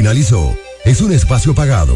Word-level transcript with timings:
finalizó 0.00 0.56
es 0.86 1.02
un 1.02 1.12
espacio 1.12 1.54
pagado. 1.54 1.94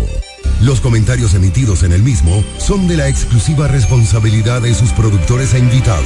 Los 0.60 0.82
comentarios 0.82 1.32
emitidos 1.32 1.84
en 1.84 1.92
el 1.92 2.02
mismo 2.02 2.44
son 2.58 2.86
de 2.86 2.98
la 2.98 3.08
exclusiva 3.08 3.66
responsabilidad 3.66 4.60
de 4.60 4.74
sus 4.74 4.92
productores 4.92 5.54
e 5.54 5.58
invitados. 5.58 6.04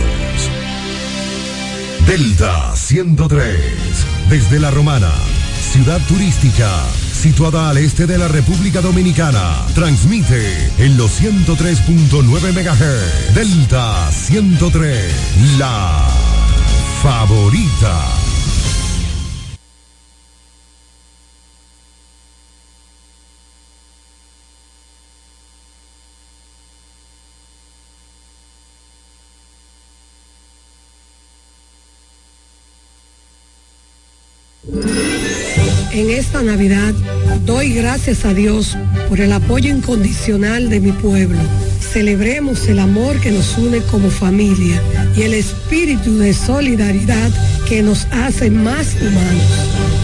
Delta 2.07 2.77
103, 2.77 3.57
desde 4.31 4.61
La 4.61 4.71
Romana, 4.71 5.11
ciudad 5.73 6.01
turística, 6.07 6.71
situada 7.13 7.69
al 7.69 7.79
este 7.79 8.07
de 8.07 8.17
la 8.17 8.29
República 8.29 8.81
Dominicana, 8.81 9.67
transmite 9.75 10.71
en 10.79 10.97
los 10.97 11.21
103.9 11.21 12.23
MHz. 12.53 13.35
Delta 13.35 14.09
103, 14.13 15.59
la 15.59 16.07
favorita. 17.03 18.28
Doy 37.45 37.73
gracias 37.73 38.25
a 38.25 38.35
Dios 38.35 38.77
por 39.09 39.21
el 39.21 39.33
apoyo 39.33 39.71
incondicional 39.71 40.69
de 40.69 40.81
mi 40.81 40.91
pueblo. 40.91 41.39
Celebremos 41.79 42.67
el 42.67 42.81
amor 42.81 43.21
que 43.21 43.31
nos 43.31 43.57
une 43.59 43.79
como 43.83 44.11
familia 44.11 44.83
y 45.17 45.23
el 45.23 45.35
espíritu 45.35 46.19
de 46.19 46.35
solidaridad 46.35 47.31
que 47.69 47.81
nos 47.81 48.07
hace 48.07 48.51
más 48.51 48.97
humanos. 49.01 49.45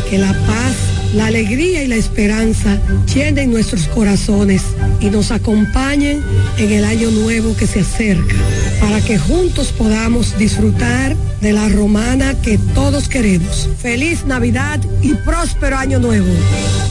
Que 0.08 0.19
la 0.19 0.33
paz 0.46 0.94
la 1.15 1.27
alegría 1.27 1.83
y 1.83 1.87
la 1.87 1.97
esperanza 1.97 2.81
llenen 3.12 3.53
nuestros 3.53 3.87
corazones 3.89 4.62
y 5.01 5.11
nos 5.11 5.31
acompañen 5.31 6.23
en 6.59 6.73
el 6.73 6.84
año 6.84 7.11
nuevo 7.11 7.57
que 7.57 7.67
se 7.67 7.81
acerca, 7.81 8.34
para 8.81 9.01
que 9.01 9.19
juntos 9.19 9.73
podamos 9.73 10.37
disfrutar 10.39 11.17
de 11.41 11.53
la 11.53 11.69
romana 11.69 12.35
que 12.41 12.59
todos 12.75 13.09
queremos. 13.09 13.69
Feliz 13.81 14.25
Navidad 14.27 14.81
y 15.03 15.15
próspero 15.15 15.77
año 15.77 15.98
nuevo. 16.01 16.33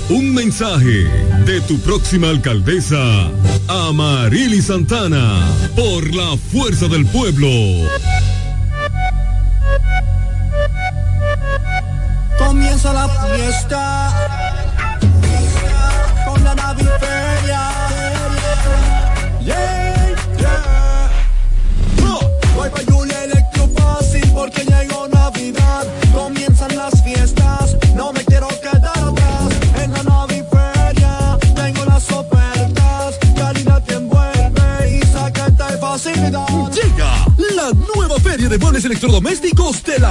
Un 0.10 0.34
mensaje 0.34 1.06
de 1.46 1.62
tu 1.68 1.78
próxima 1.80 2.30
alcaldesa, 2.30 3.30
Amarili 3.68 4.62
Santana, 4.62 5.48
por 5.76 6.14
la 6.14 6.38
fuerza 6.52 6.88
del 6.88 7.06
pueblo. 7.06 7.50
Comienza 12.74 12.92
la 12.92 13.08
fiesta 13.08 14.12
con 16.26 16.44
la 16.44 16.56
naviferia. 16.56 17.23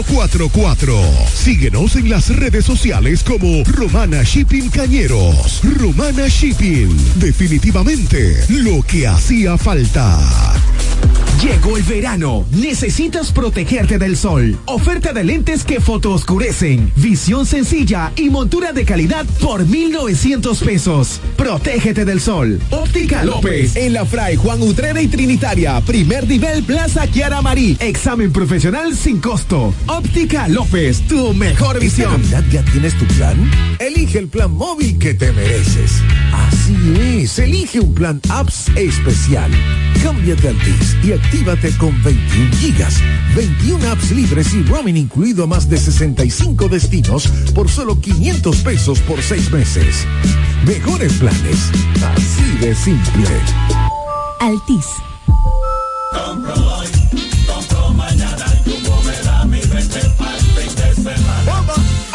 4444. 0.00 0.94
Síguenos 1.34 1.96
en 1.96 2.08
las 2.08 2.34
redes 2.34 2.64
sociales 2.64 3.22
como 3.22 3.62
Romana 3.64 4.22
Shipping 4.22 4.70
Cañeros. 4.70 5.60
Romana 5.78 6.28
Shipping. 6.28 6.96
Definitivamente 7.16 8.44
lo 8.48 8.82
que 8.82 9.06
hacía 9.06 9.58
falta. 9.58 10.18
Llegó 11.40 11.76
el 11.76 11.82
verano. 11.84 12.44
Necesitas 12.52 13.32
protegerte 13.32 13.98
del 13.98 14.16
sol. 14.16 14.58
Oferta 14.66 15.12
de 15.12 15.24
lentes 15.24 15.64
que 15.64 15.80
fotooscurecen. 15.80 16.92
Visión 16.96 17.46
sencilla 17.46 18.12
y 18.16 18.30
montura 18.30 18.72
de 18.72 18.84
calidad 18.84 19.26
por 19.40 19.66
1,900 19.66 20.60
pesos. 20.62 21.20
Protégete 21.36 22.04
del 22.04 22.20
sol. 22.20 22.60
Óptica 22.70 23.24
López. 23.24 23.76
En 23.76 23.92
la 23.92 24.04
Fray 24.04 24.36
Juan 24.36 24.62
Utrera 24.62 25.00
y 25.00 25.08
Trinitaria. 25.08 25.80
Primer 25.80 26.28
nivel 26.28 26.62
Plaza 26.64 27.06
Kiara 27.06 27.42
Marí. 27.42 27.76
Examen 27.80 28.32
profesional 28.32 28.96
sin 28.96 29.20
costo. 29.20 29.74
Óptica 29.86 30.48
López. 30.48 31.00
Tu 31.08 31.34
mejor 31.34 31.80
visión. 31.80 32.20
¿Esta 32.20 32.44
ya 32.50 32.64
tienes 32.64 32.96
tu 32.98 33.04
plan? 33.06 33.50
Elige 33.78 34.18
el 34.18 34.28
plan 34.28 34.50
móvil 34.52 34.98
que 34.98 35.14
te 35.14 35.32
mereces. 35.32 35.92
Así 36.32 36.76
es. 37.22 37.38
Elige 37.38 37.80
un 37.80 37.94
plan 37.94 38.20
apps 38.28 38.68
especial. 38.76 39.50
Cámbiate 40.02 40.48
al 40.48 40.58
TIS 40.58 40.96
y 41.04 41.12
actívate 41.22 41.76
con 41.76 42.02
21 42.02 42.52
gigas, 42.56 43.00
21 43.34 43.90
apps 43.90 44.10
libres 44.10 44.52
y 44.54 44.62
roaming 44.64 44.96
incluido 44.96 45.44
a 45.44 45.46
más 45.46 45.68
de 45.68 45.76
65 45.76 46.68
destinos 46.68 47.26
por 47.54 47.68
solo 47.68 48.00
500 48.00 48.56
pesos 48.58 48.98
por 49.00 49.22
6 49.22 49.50
meses. 49.52 50.06
Mejores 50.66 51.12
planes, 51.14 51.70
así 52.16 52.58
de 52.60 52.74
simple. 52.74 53.26
Altis. 54.40 54.86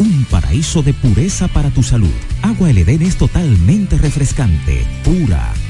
un 0.00 0.24
paraíso 0.24 0.82
de 0.82 0.94
pureza 0.94 1.46
para 1.48 1.70
tu 1.70 1.82
salud. 1.82 2.10
Agua 2.42 2.70
El 2.70 2.78
es 2.78 3.16
totalmente 3.16 3.98
refrescante, 3.98 4.84
pura. 5.04 5.52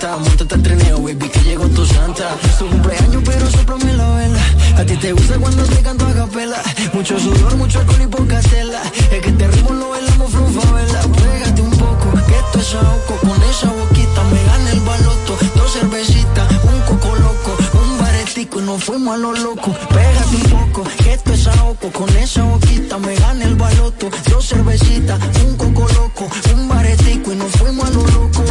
Encanta. 0.00 0.16
Montate 0.16 0.54
al 0.54 0.62
trineo, 0.62 0.98
baby, 1.02 1.28
que 1.28 1.40
llegó 1.40 1.66
tu 1.68 1.84
santa. 1.86 2.36
Es 2.44 2.58
tu 2.58 2.66
cumpleaños, 2.68 3.22
pero 3.24 3.50
soplame 3.50 3.92
la 3.94 4.08
vela. 4.14 4.40
A 4.76 4.84
ti 4.84 4.96
te 4.96 5.12
gusta 5.12 5.38
cuando 5.38 5.62
te 5.64 5.82
canto 5.82 6.06
a 6.06 6.14
capela. 6.14 6.62
Mucho 6.92 7.18
sudor, 7.18 7.56
mucho 7.56 7.80
alcohol 7.80 8.02
y 8.02 8.06
poca 8.06 8.40
tela. 8.40 8.82
Es 9.10 9.20
que 9.20 9.28
este 9.28 9.48
ritmo 9.48 9.72
lo 9.72 9.90
bailamos 9.90 10.32
vela. 10.32 11.00
Pégate 11.00 11.62
un 11.62 11.70
poco, 11.70 12.12
que 12.26 12.36
esto 12.36 12.58
es 12.58 12.74
ahogo. 12.74 13.16
Con 13.20 13.42
esa 13.42 13.68
boquita 13.68 14.22
me 14.24 14.44
gana 14.44 14.70
el 14.70 14.80
baloto. 14.80 15.38
Dos 15.56 15.72
cervecitas, 15.72 16.50
un 16.64 16.80
coco 16.80 17.14
loco, 17.16 17.56
un 17.82 17.98
baretico 17.98 18.60
y 18.60 18.62
nos 18.62 18.84
fuimos 18.84 19.14
a 19.14 19.18
lo 19.18 19.32
loco. 19.32 19.72
Pégate 19.88 20.36
un 20.36 20.42
poco, 20.50 20.84
que 21.02 21.12
esto 21.12 21.32
es 21.32 21.46
ahogo. 21.46 21.92
Con 21.92 22.08
esa 22.16 22.42
boquita 22.44 22.98
me 22.98 23.14
gana 23.16 23.44
el 23.44 23.54
baloto. 23.56 24.10
Dos 24.30 24.48
cervecitas, 24.48 25.18
un 25.44 25.56
coco 25.56 25.86
loco, 25.94 26.28
un 26.54 26.68
baretico 26.68 27.32
y 27.32 27.36
nos 27.36 27.52
fuimos 27.52 27.86
a 27.86 27.90
lo 27.90 28.02
loco. 28.06 28.44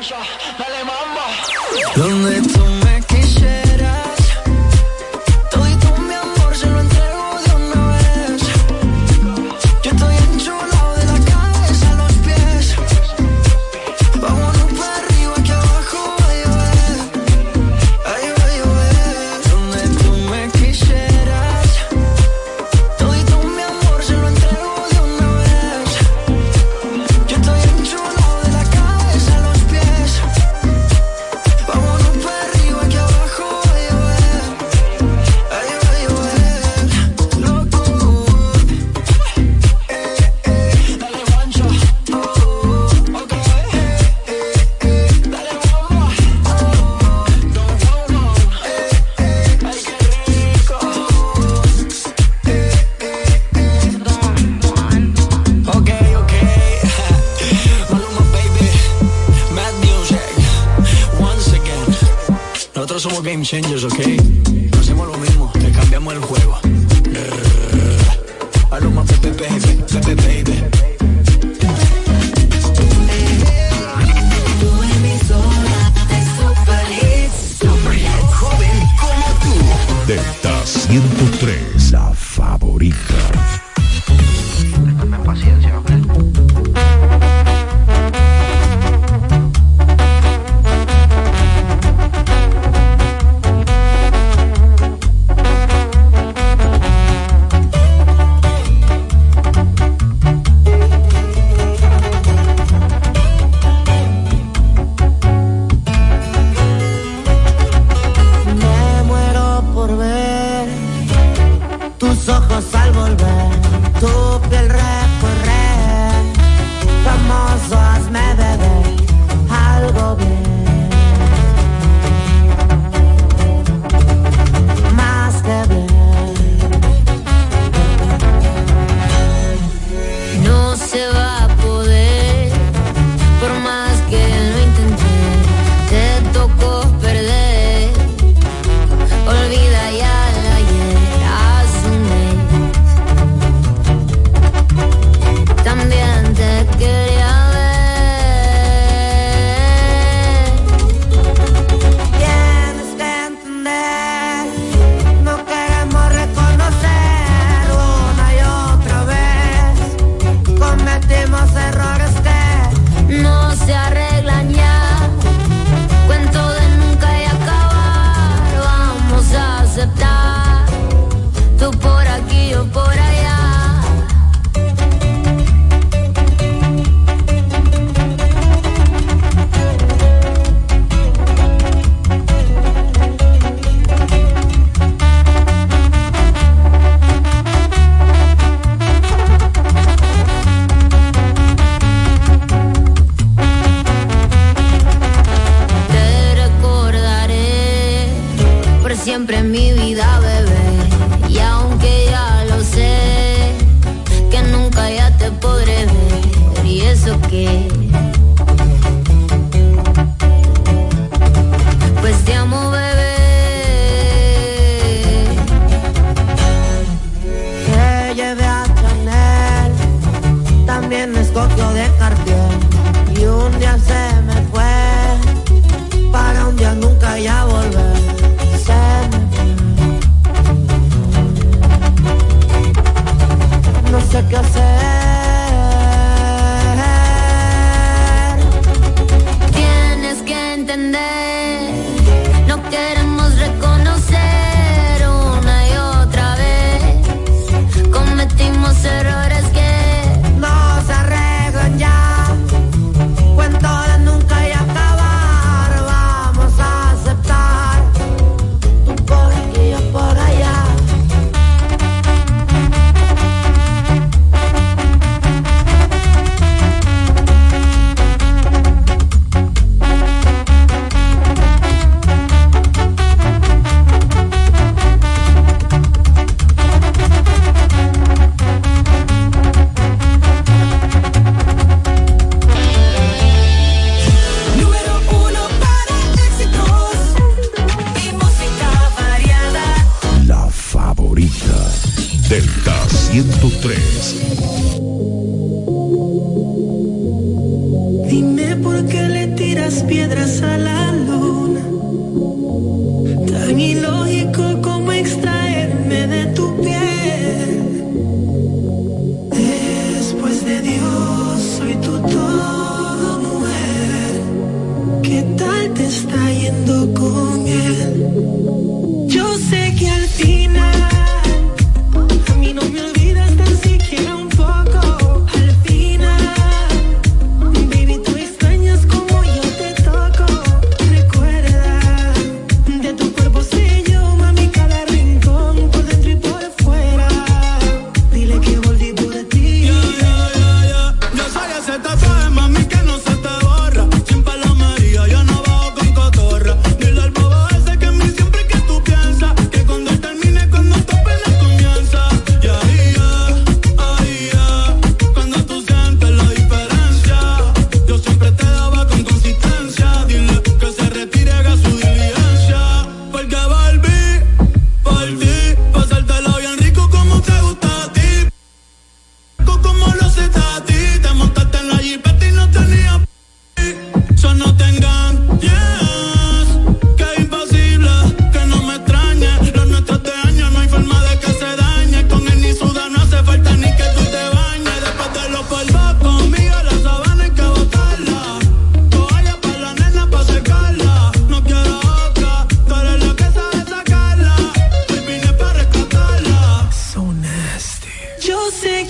Guancha, 0.00 0.16
dale 0.58 2.69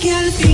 que. 0.01 0.50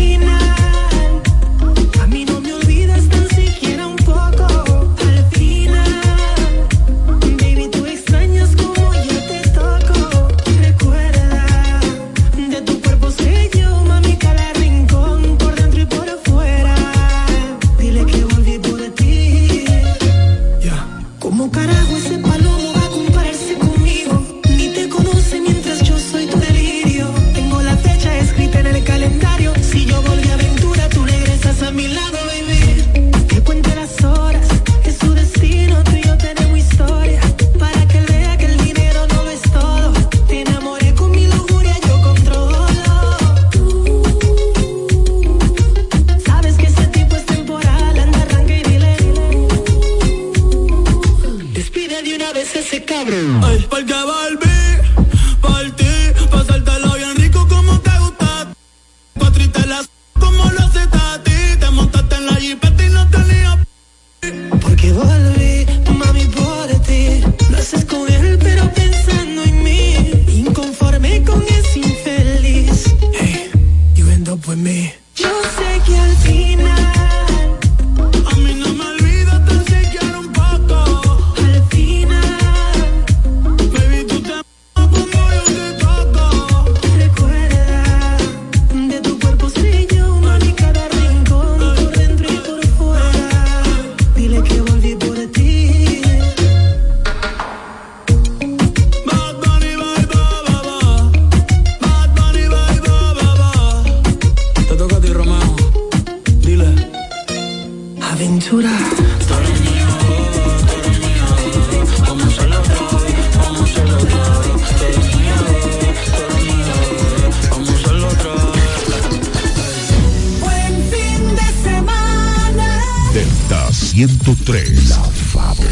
103. 123.98 124.90
La 124.90 125.04
favorita. 125.34 125.72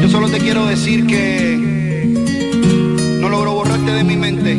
Yo 0.00 0.08
solo 0.08 0.28
te 0.28 0.38
quiero 0.38 0.64
decir 0.66 1.08
que 1.08 1.56
no 3.20 3.28
logro 3.28 3.54
borrarte 3.54 3.90
de 3.90 4.04
mi 4.04 4.16
mente. 4.16 4.54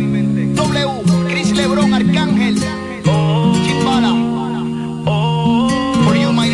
W, 0.53 0.85
Chris 1.29 1.51
Lebron, 1.51 1.93
Arcángel, 1.93 2.57
Chimbala, 3.63 4.13
For 6.03 6.17
You 6.17 6.33
My 6.33 6.49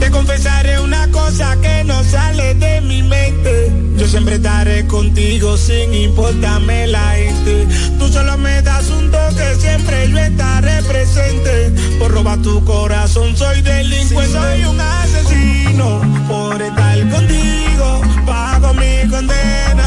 Te 0.00 0.10
confesaré 0.10 0.80
una 0.80 1.08
cosa 1.12 1.56
que 1.60 1.84
no 1.84 2.02
sale 2.02 2.54
de 2.54 2.80
mi 2.80 3.04
mente. 3.04 3.70
Yo 3.96 4.08
siempre 4.08 4.34
estaré 4.34 4.88
contigo 4.88 5.56
sin 5.56 5.94
importarme 5.94 6.88
la 6.88 7.10
gente. 7.10 7.68
Tú 8.00 8.08
solo 8.08 8.36
me 8.38 8.60
presente, 9.44 9.60
siempre 9.60 10.10
yo 10.10 10.18
estaré 10.18 10.82
presente. 10.82 11.72
Por 11.98 12.12
robar 12.12 12.40
tu 12.42 12.64
corazón 12.64 13.36
soy 13.36 13.60
delincuente, 13.62 14.32
soy 14.32 14.64
un 14.64 14.80
asesino. 14.80 16.00
Por 16.28 16.60
estar 16.62 17.10
contigo, 17.10 18.00
pago 18.26 18.74
mi 18.74 19.08
condena. 19.10 19.83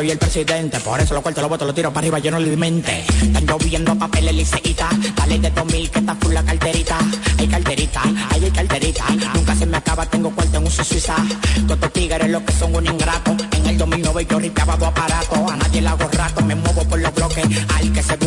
Soy 0.00 0.10
el 0.10 0.18
presidente. 0.18 0.80
Por 0.80 0.98
eso 0.98 1.12
lo 1.12 1.20
cuarto, 1.20 1.42
los 1.42 1.50
votos, 1.50 1.66
lo 1.66 1.74
tiro 1.74 1.92
para 1.92 2.00
arriba, 2.00 2.18
lleno 2.18 2.40
de 2.40 2.56
mente. 2.56 3.04
Están 3.20 3.44
lloviendo 3.46 3.94
papeles 3.98 4.34
liceíta, 4.34 4.88
dale 5.14 5.38
de 5.38 5.50
2000 5.50 5.90
que 5.90 5.98
está 5.98 6.14
full 6.14 6.32
la 6.32 6.42
carterita. 6.42 6.96
Hay 7.38 7.46
carterita, 7.46 8.00
ay, 8.30 8.44
hay 8.44 8.50
carterita. 8.50 9.04
Nunca 9.34 9.54
se 9.54 9.66
me 9.66 9.76
acaba, 9.76 10.06
tengo 10.06 10.30
cuarto 10.30 10.56
en 10.56 10.66
uso 10.66 10.82
suiza. 10.84 11.16
Todos 11.66 11.80
los 11.80 11.92
tigres 11.92 12.30
los 12.30 12.42
que 12.44 12.52
son 12.54 12.74
un 12.74 12.86
ingrato. 12.86 13.36
En 13.52 13.66
el 13.66 13.76
2009 13.76 14.26
yo 14.30 14.38
ripeaba 14.38 14.78
dos 14.78 14.88
aparatos. 14.88 15.38
A 15.52 15.56
nadie 15.56 15.82
le 15.82 15.88
hago 15.88 16.08
rato, 16.10 16.40
me 16.46 16.54
muevo 16.54 16.82
por 16.84 16.98
los 16.98 17.14
bloques. 17.14 17.44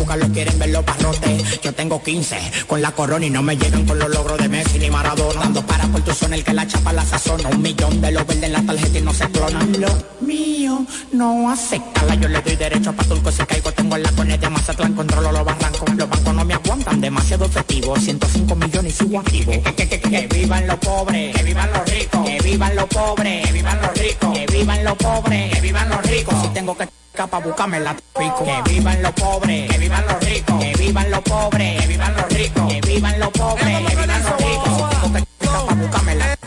Que 0.04 0.12
se 0.12 0.16
busca 0.16 0.16
lo 0.16 0.32
quieren 0.32 0.58
ver 0.58 0.70
los 0.70 0.84
barrotes. 0.84 1.60
Yo 1.62 1.72
tengo 1.72 2.02
15 2.02 2.36
con 2.66 2.82
la 2.82 2.92
corona 2.92 3.26
y 3.26 3.30
no 3.30 3.42
me 3.42 3.56
llegan 3.56 3.84
con 3.86 3.98
los 3.98 4.08
logros 4.08 4.38
de 4.38 4.48
Messi 4.48 4.78
ni 4.78 4.90
Maradona. 4.90 5.40
Dando 5.40 5.64
para 5.66 5.86
por 5.88 6.02
tu 6.02 6.12
zona, 6.12 6.36
el 6.36 6.44
que 6.44 6.52
la 6.52 6.66
chapa 6.66 6.92
la 6.92 7.04
sazona. 7.04 7.48
Un 7.50 7.62
millón 7.62 8.00
de 8.00 8.12
los 8.12 8.26
verdes 8.26 8.44
en 8.44 8.52
la 8.52 8.62
tarjeta 8.62 8.98
y 8.98 9.02
no 9.02 9.12
se 9.12 9.28
clonan. 9.30 9.80
Lo 9.80 9.88
mío 10.20 10.86
no 11.12 11.50
acepta. 11.50 12.14
Yo 12.16 12.28
le 12.28 12.40
doy 12.40 12.56
derecho 12.56 12.90
a 12.90 13.04
Turco 13.04 13.30
si 13.32 13.42
caigo. 13.44 13.72
Tengo 13.72 13.96
la 13.96 14.10
conet 14.12 14.40
de 14.40 14.50
Mazatlán, 14.50 14.94
controlo 14.94 15.32
los 15.32 15.44
barrancos. 15.44 15.94
Los 15.94 16.08
bancos 16.08 16.34
no 16.34 16.44
me 16.44 16.54
aguantan, 16.54 17.00
demasiado 17.00 17.46
efectivo. 17.46 17.96
105 17.96 18.54
millones 18.54 18.94
y 18.94 19.04
sigo 19.04 19.20
activo. 19.20 19.52
Que, 19.52 19.74
que, 19.74 19.88
que, 19.88 20.00
que 20.00 20.26
vivan 20.26 20.66
los 20.66 20.78
pobres, 20.78 21.36
que 21.36 21.42
vivan 21.42 21.70
los 21.72 21.90
ricos. 21.90 22.26
Que 22.26 22.38
vivan 22.42 22.76
los 22.76 22.86
pobres, 22.86 23.46
que 23.46 23.52
vivan 23.52 23.80
los 23.80 23.94
ricos. 23.94 24.38
Que 24.38 24.46
vivan 24.46 24.84
los 24.84 24.94
pobres, 24.94 25.54
que 25.54 25.60
vivan 25.60 25.88
los 25.88 26.02
ricos. 26.02 26.34
Si 26.42 26.48
tengo 26.48 26.76
que 26.76 26.88
capa, 27.14 27.38
búscame 27.38 27.80
la 27.80 27.94
pico. 27.94 28.44
Que 28.44 28.72
vivan 28.72 29.02
los 29.02 29.12
pobres, 29.12 29.70
que 29.70 29.78
vivan 29.78 30.04
los 30.06 30.20
ricos. 30.20 30.60
Que 30.60 30.74
vivan 30.76 31.10
los 31.10 31.20
pobres, 31.20 31.80
que 31.80 31.86
vivan 31.86 32.16
los 32.16 32.28
ricos. 32.28 32.72
Que 32.72 32.80
vivan 32.80 33.20
los 33.20 33.30
pobres, 33.30 33.64
que 33.64 33.96
vivan 33.96 34.08
los 34.08 34.36
ricos. 34.36 34.74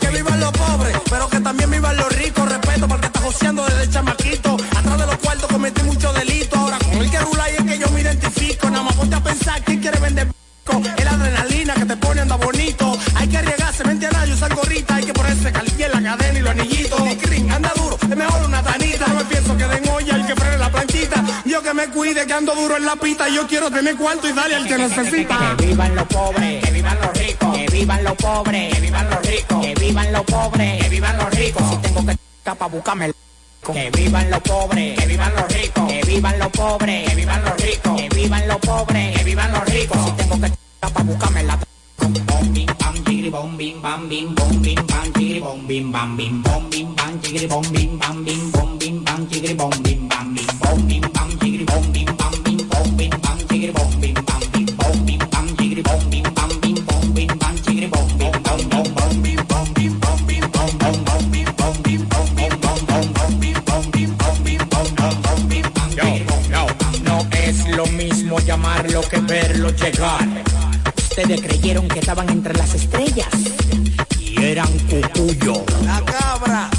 Que 0.00 0.08
vivan 0.10 0.40
los 0.40 0.52
pobres, 0.52 0.96
pero 1.10 1.28
que 1.28 1.40
también 1.40 1.70
vivan 1.70 1.96
los 1.96 2.16
ricos. 2.16 2.48
Respeto 2.48 2.88
porque 2.88 3.06
está 3.06 3.20
joseando 3.20 3.64
desde 3.64 3.90
chamaquito. 3.90 4.56
Atrás 4.76 4.98
de 4.98 5.06
los 5.06 5.16
cuartos 5.16 5.50
cometí 5.50 5.82
muchos 5.82 6.14
delitos. 6.14 6.58
Ahora 6.58 6.78
con 6.78 6.98
el 6.98 7.10
que 7.10 7.18
rula 7.18 7.50
y 7.50 7.54
es 7.56 7.62
que 7.62 7.78
yo 7.78 7.90
me 7.90 8.00
identifico. 8.02 8.70
Nada 8.70 8.84
más 8.84 8.94
ponte 8.94 9.16
a 9.16 9.22
pensar 9.22 9.62
quién 9.64 9.80
quiere 9.80 9.98
vender 9.98 10.28
p***. 10.28 10.34
Es 10.98 11.06
adrenalina 11.06 11.74
que 11.74 11.86
te 11.86 11.96
pone 11.96 12.20
anda 12.20 12.36
bonito. 12.36 12.98
Hay 13.14 13.28
que 13.28 13.38
arriesgarse, 13.38 13.84
mente 13.84 14.06
a 14.06 14.10
nadie, 14.10 14.34
usar 14.34 14.54
gorrita. 14.54 14.87
Que 21.68 21.74
me 21.74 21.88
cuide, 21.88 22.26
que 22.26 22.32
ando 22.32 22.54
duro 22.54 22.76
en 22.76 22.84
la 22.86 22.96
pista. 22.96 23.28
Yo 23.28 23.46
quiero 23.46 23.70
tener 23.70 23.96
cuarto 23.96 24.26
y 24.28 24.32
darle 24.32 24.56
al 24.56 24.66
que 24.66 24.78
necesita. 24.78 25.54
Que 25.58 25.66
vivan 25.66 25.94
los 25.94 26.06
pobres, 26.06 26.64
que 26.64 26.70
vivan 26.70 26.98
los 27.00 27.12
ricos, 27.18 27.56
que 27.56 27.66
vivan 27.66 28.04
los 28.04 28.14
pobres, 28.14 28.74
que 28.74 28.80
vivan 28.80 29.10
los 29.10 29.26
ricos, 29.26 29.60
que 29.60 29.74
vivan 29.74 30.12
los 30.12 30.24
pobres, 30.24 30.82
que 30.82 30.88
vivan 30.88 31.18
los 31.18 31.30
ricos. 31.34 31.62
Si 31.70 31.76
tengo 31.76 32.06
que 32.06 32.16
capa, 32.42 32.66
búscame 32.68 33.06
el 33.06 33.14
que 33.72 33.90
vivan 33.90 34.30
los 34.30 34.40
pobres, 34.40 34.98
que 34.98 35.06
vivan 35.06 35.34
los 35.34 35.48
ricos, 35.48 35.92
que 35.92 36.02
vivan 36.06 36.38
los 36.38 36.48
pobres, 36.48 37.08
que 37.08 37.14
vivan 37.14 37.44
los 37.44 37.56
ricos, 37.60 38.00
que 38.00 38.08
vivan 38.08 38.48
los 38.48 38.58
pobres, 38.58 39.16
que 39.18 39.24
vivan 39.24 39.52
los 39.52 39.64
ricos. 39.66 39.98
Si 40.04 40.10
tengo 40.12 40.40
que 40.40 40.52
capa, 40.80 41.02
búscame 41.02 41.42
la 41.42 41.58
bom 42.28 42.54
bim 42.54 42.66
bam 42.80 42.94
chigri 43.04 43.30
bom 43.30 43.58
bim 43.58 43.82
bam 43.82 44.08
bim 44.08 44.34
bom 44.34 44.62
bim 44.62 44.78
bam 44.88 45.12
chigri 45.12 45.40
bom 45.40 45.66
bim 45.68 45.92
bam 45.92 46.16
bim 46.16 46.42
bom 46.42 46.70
bim 46.70 46.96
bam 46.96 47.20
chigri 47.20 47.46
bom 47.46 47.62
bim 47.72 47.98
bam 47.98 48.24
bim 48.24 48.52
bom 48.52 48.78
bim 48.78 49.04
bam 49.04 49.26
chigri 49.30 49.54
bom 49.54 49.70
bim 49.84 50.07
que 69.02 69.20
verlo 69.20 69.70
llegar 69.70 70.26
ustedes 70.96 71.40
creyeron 71.40 71.88
que 71.88 71.98
estaban 71.98 72.28
entre 72.30 72.54
las 72.54 72.74
estrellas 72.74 73.28
y 74.20 74.40
eran 74.40 74.68
cucuyo. 74.88 75.64
La 75.84 76.00
cabra, 76.04 76.70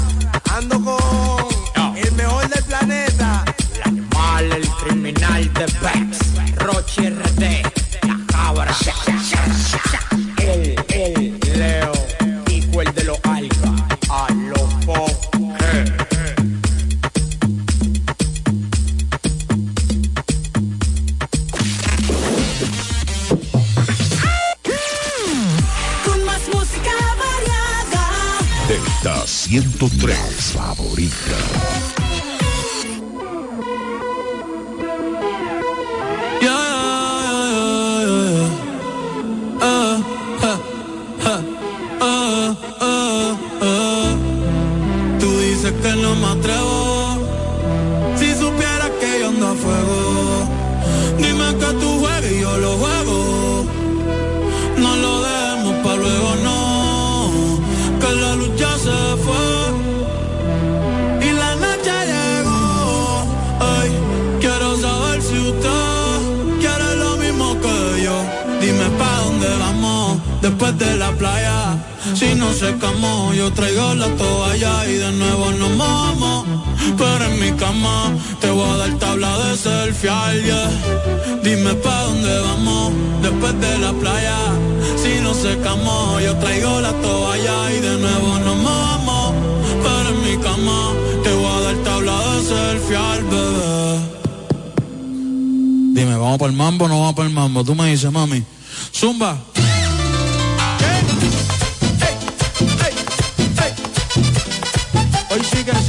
Dime 81.42 81.74
pa' 81.74 82.02
dónde 82.04 82.40
vamos 82.40 82.92
después 83.22 83.60
de 83.60 83.78
la 83.78 83.92
playa. 83.92 84.36
Si 84.96 85.20
no 85.20 85.34
secamos, 85.34 86.22
yo 86.22 86.36
traigo 86.36 86.80
la 86.80 86.92
toalla 86.92 87.72
y 87.72 87.80
de 87.80 87.98
nuevo 87.98 88.38
nos 88.38 88.56
mojamos. 88.56 89.34
Pero 89.82 90.08
en 90.10 90.22
mi 90.22 90.42
cama 90.42 90.92
te 91.24 91.32
voy 91.32 91.44
a 91.44 91.60
dar 91.60 91.76
tabla 91.82 92.18
de 92.32 92.42
selfie, 92.42 92.98
bebé. 93.30 93.98
Dime, 95.94 96.16
¿vamos 96.16 96.38
para 96.38 96.50
el 96.52 96.56
mambo 96.56 96.86
no 96.86 97.00
vamos 97.00 97.14
para 97.14 97.28
el 97.28 97.34
mambo? 97.34 97.64
Tú 97.64 97.74
me 97.74 97.90
dices, 97.90 98.12
mami. 98.12 98.44
Zumba. 98.94 99.38
Hoy 105.32 105.40
sí 105.52 105.64
que 105.64 105.79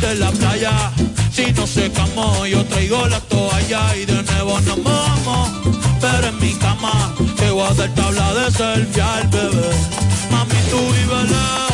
de 0.00 0.14
la 0.16 0.30
playa. 0.32 0.72
Si 1.32 1.52
no 1.52 1.66
secamos, 1.66 2.48
yo 2.48 2.64
traigo 2.64 3.06
la 3.06 3.20
toalla 3.20 3.96
y 3.96 4.04
de 4.06 4.22
nuevo 4.22 4.60
nos 4.60 4.78
mojamos. 4.78 5.50
Pero 6.00 6.28
en 6.28 6.38
mi 6.40 6.52
cama 6.54 7.14
te 7.36 7.50
voy 7.50 7.66
a 7.70 7.74
dar 7.74 7.94
tabla 7.94 8.34
de 8.34 8.50
selfie 8.50 9.02
al 9.02 9.28
bebé. 9.28 9.70
Mami, 10.30 10.60
tú 10.70 10.78
vives 10.78 11.30
lejos, 11.30 11.69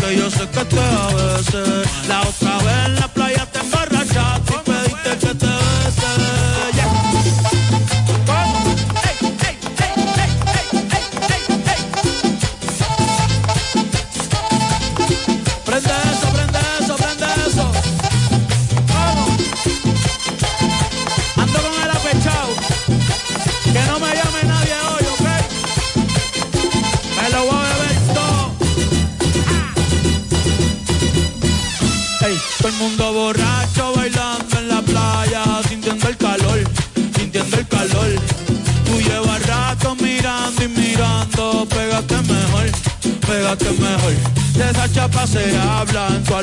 que 0.00 0.16
yo 0.16 0.30
sé 0.30 0.48
que 0.48 0.64
te 0.64 0.80
a 0.80 1.06
veces. 1.14 1.88
La 2.08 2.20
otra 2.22 2.58
vez 2.58 3.00
la 3.00 3.08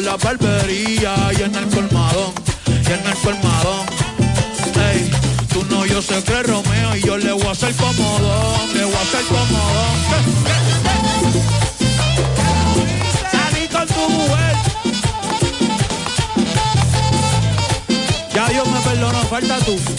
la 0.08 0.16
barbería 0.16 1.16
y 1.38 1.42
en 1.42 1.54
el 1.54 1.68
colmadón, 1.68 2.34
y 2.66 2.92
en 2.98 3.06
el 3.06 3.18
colmadón. 3.26 3.86
Ey, 4.90 5.12
tú 5.52 5.66
no, 5.70 5.86
yo 5.86 6.02
sé 6.02 6.24
que 6.24 6.44
Romeo 6.44 6.96
y 6.96 7.02
yo 7.02 7.18
le 7.18 7.34
voy 7.34 7.46
a 7.46 7.52
hacer 7.52 7.76
comodón, 7.76 8.74
le 8.74 8.86
voy 8.86 8.94
a 8.94 9.02
hacer 9.02 9.26
comodón. 9.26 9.98
Salí 13.34 13.68
con 13.68 13.88
tu 13.88 14.10
mujer. 14.10 14.56
Ya 18.34 18.48
Dios 18.48 18.68
me 18.70 18.80
perdonó, 18.80 19.22
falta 19.24 19.58
tú. 19.66 19.97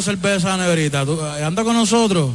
Cogiendo 0.00 0.22
cerveza 0.22 0.56
neverita. 0.56 1.04
¿Tú, 1.04 1.20
eh, 1.20 1.44
¿Anda 1.44 1.62
con 1.62 1.74
nosotros? 1.74 2.30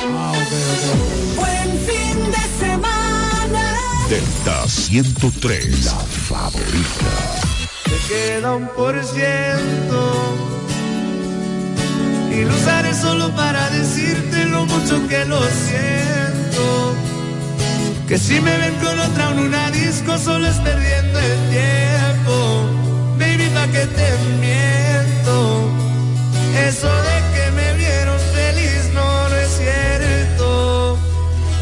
Ah, 0.00 0.32
ok, 0.32 0.52
ok. 0.74 1.36
Buen 1.36 1.70
fin 1.86 2.30
de 2.30 2.66
semana. 2.66 3.78
Delta 4.08 4.68
103, 4.68 5.84
la 5.86 5.92
favorita. 6.28 7.10
Te 7.84 7.98
queda 8.08 8.54
un 8.54 8.68
por 8.76 8.94
ciento 9.04 10.36
y 12.30 12.44
lo 12.44 12.54
usaré 12.54 12.94
solo 12.94 13.34
para 13.34 13.70
decirte 13.70 14.44
lo 14.44 14.64
mucho 14.66 15.08
que 15.08 15.24
lo 15.24 15.40
siento. 15.40 16.94
Que 18.06 18.18
si 18.18 18.40
me 18.40 18.56
ven 18.56 18.74
con 18.76 18.98
otra 19.00 19.32
en 19.32 19.38
una 19.40 19.70
disco 19.72 20.16
solo 20.18 20.46
es 20.46 20.56
perdiendo 20.58 21.18
el 21.18 21.50
tiempo. 21.50 22.68
Baby, 23.18 23.48
pa' 23.52 23.66
que 23.66 23.86
te 23.86 24.18
miento. 24.40 25.13
Eso 26.68 26.88
de 26.88 27.16
que 27.34 27.50
me 27.50 27.74
vieron 27.74 28.18
feliz 28.32 28.90
no, 28.94 29.28
no 29.28 29.36
es 29.36 29.50
cierto. 29.58 30.98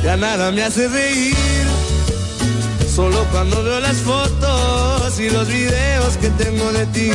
Ya 0.05 0.17
nada 0.17 0.53
me 0.53 0.63
hace 0.63 0.89
reír. 0.89 1.67
Solo 2.95 3.25
cuando 3.33 3.63
veo 3.65 3.81
las 3.81 3.97
fotos 3.97 5.19
y 5.19 5.31
los 5.31 5.49
videos 5.49 6.17
que 6.19 6.29
tengo 6.31 6.73
de 6.73 6.87
ti. 6.87 7.11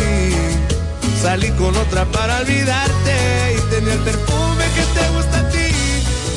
Salí 1.21 1.49
con 1.51 1.75
otra 1.75 2.05
para 2.05 2.39
olvidarte 2.39 3.55
y 3.57 3.73
tenía 3.73 3.93
el 3.93 3.99
perfume 3.99 4.65
que 4.75 4.99
te 4.99 5.09
gusta 5.15 5.39
a 5.39 5.49
ti. 5.49 5.67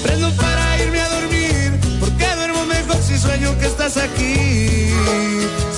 Prendo 0.03 0.31
para 0.37 0.83
irme 0.83 1.01
a 1.01 1.09
dormir, 1.09 1.73
porque 1.99 2.27
duermo 2.37 2.65
mejor 2.67 2.97
si 3.03 3.19
sueño 3.19 3.59
que 3.59 3.67
estás 3.67 3.97
aquí. 3.97 4.93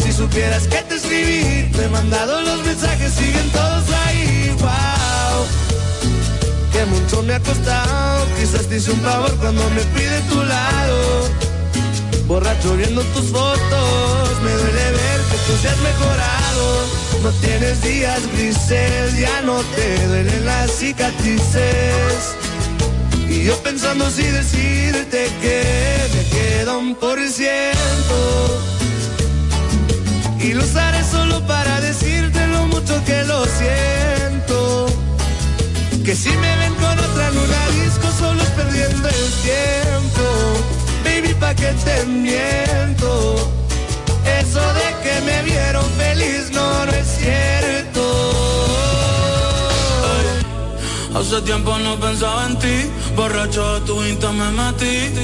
Si 0.03 0.13
supieras 0.13 0.67
que 0.69 0.83
te 0.83 0.97
escribí, 0.97 1.71
te 1.73 1.85
he 1.85 1.89
mandado 1.89 2.43
los 2.43 2.65
mensajes, 2.65 3.13
siguen 3.13 3.49
todos 3.51 3.85
ahí. 4.07 4.55
Wow, 4.61 5.47
que 6.83 6.87
mucho 6.87 7.23
me 7.23 7.35
ha 7.35 7.41
costado. 7.41 8.27
Quizás 8.39 8.67
te 8.67 8.77
hice 8.77 8.91
un 8.91 9.01
favor 9.01 9.33
cuando 9.37 9.63
me 9.71 9.83
pide 9.95 10.21
tu 10.23 10.43
lado. 10.43 11.29
Borracho 12.27 12.77
viendo 12.77 13.03
tus 13.15 13.27
fotos, 13.31 14.41
me 14.43 14.51
duele 14.51 14.91
ver 14.99 15.21
que 15.31 15.37
tú 15.47 15.53
seas 15.61 15.79
mejorado. 15.79 16.67
No 17.23 17.31
tienes 17.41 17.83
días 17.83 18.21
grises, 18.35 19.19
ya 19.19 19.43
no 19.43 19.61
te 19.77 20.07
duelen 20.07 20.45
las 20.45 20.73
cicatrices. 20.73 22.35
Y 23.29 23.45
yo 23.45 23.57
pensando 23.59 24.11
si 24.11 24.25
decirte 24.25 25.31
que 25.41 25.63
me 26.15 26.25
queda 26.37 26.77
un 26.79 26.95
por 26.97 27.19
ciento. 27.29 28.19
Y 30.41 30.55
lo 30.55 30.65
usaré 30.65 31.05
solo 31.05 31.47
para 31.47 31.81
decirte 31.81 32.47
lo 32.49 32.67
mucho 32.67 32.95
que 33.05 33.23
lo 33.25 33.45
siento. 33.45 34.52
Que 36.05 36.17
si 36.17 36.31
me 36.31 36.57
ven 36.57 36.75
con 36.75 36.99
otra 36.99 37.29
en 37.29 37.39
una 37.39 37.69
disco 37.85 38.09
solo 38.19 38.43
es 38.43 38.49
perdiendo 38.51 39.09
el 39.09 39.31
tiempo. 39.49 40.25
Baby, 41.05 41.33
pa' 41.35 41.55
que 41.55 41.73
te 41.85 42.05
miento. 42.07 43.37
Eso 44.41 44.61
de 44.81 44.89
que 45.05 45.21
me 45.21 45.43
vieron 45.45 45.85
feliz 45.93 46.51
no, 46.51 46.87
no 46.87 46.93
es 46.93 47.07
cierto. 47.07 48.03
Hace 51.15 51.41
tiempo 51.43 51.79
no 51.79 51.95
pensaba 52.01 52.47
en 52.49 52.59
ti, 52.59 52.91
borracho 53.15 53.75
de 53.75 53.87
tu 53.87 54.03
insta 54.03 54.33
me 54.33 54.51
metí. 54.51 55.15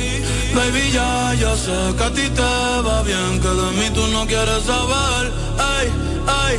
Baby, 0.55 0.93
ya, 0.93 1.35
ya 1.35 1.57
sé 1.57 1.77
que 1.99 2.05
a 2.05 2.11
ti 2.12 2.29
te 2.31 2.43
va 2.87 3.03
bien, 3.03 3.41
que 3.43 3.49
de 3.49 3.71
mí 3.79 3.91
tú 3.93 4.07
no 4.12 4.25
quieres 4.29 4.62
saber. 4.62 5.33
Ay, 5.59 5.88
ay, 6.45 6.57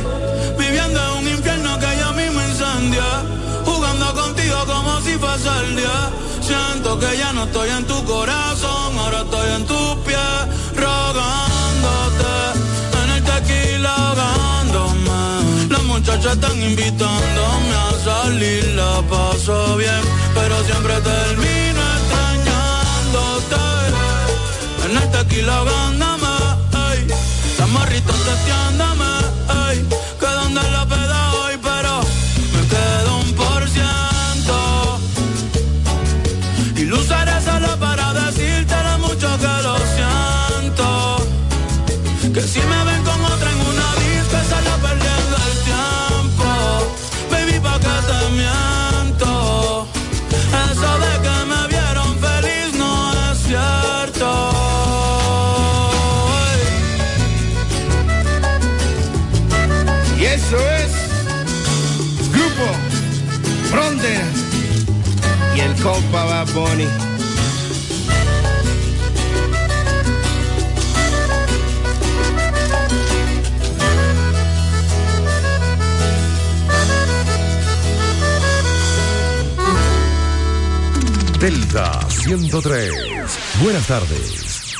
viviendo 0.58 1.00
en 1.00 1.18
un 1.20 1.28
infierno 1.28 1.78
que 1.78 1.86
ya 1.96 2.12
mismo 2.12 2.42
incendia. 2.42 3.39
Si 5.04 5.16
fuese 5.16 5.48
el 5.64 5.76
día. 5.76 6.10
Siento 6.42 6.98
que 6.98 7.16
ya 7.16 7.32
no 7.32 7.44
estoy 7.44 7.70
en 7.70 7.86
tu 7.86 8.04
corazón, 8.04 8.98
ahora 8.98 9.20
estoy 9.22 9.50
en 9.56 9.66
tus 9.66 9.96
pies, 10.04 10.40
rogándote. 10.74 12.34
En 13.02 13.10
el 13.10 13.22
tequila 13.24 13.94
ahogándome. 13.94 15.68
Las 15.70 15.82
muchachas 15.84 16.34
están 16.34 16.62
invitándome 16.62 17.74
a 17.74 17.92
salir, 18.04 18.64
la 18.74 19.02
paso 19.08 19.76
bien, 19.76 20.02
pero 20.34 20.62
siempre 20.64 20.94
termino 21.00 21.80
extrañándote. 21.98 23.56
En 24.86 24.96
el 24.98 25.10
tequila 25.10 25.56
ahogándome. 25.56 26.28
Las 27.58 27.68
morritas 27.68 28.16
testeándome, 28.16 28.80
ey. 28.80 28.89
Bunny. 66.54 66.88
Delta 81.38 82.06
103. 82.26 82.90
Buenas 83.62 83.86
tardes. 83.86 84.74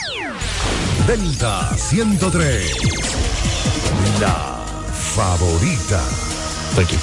Delta 1.06 1.70
103. 1.76 2.74
La 4.20 4.64
favorita. 4.92 6.00
Thank 6.74 6.90
you. 6.90 6.98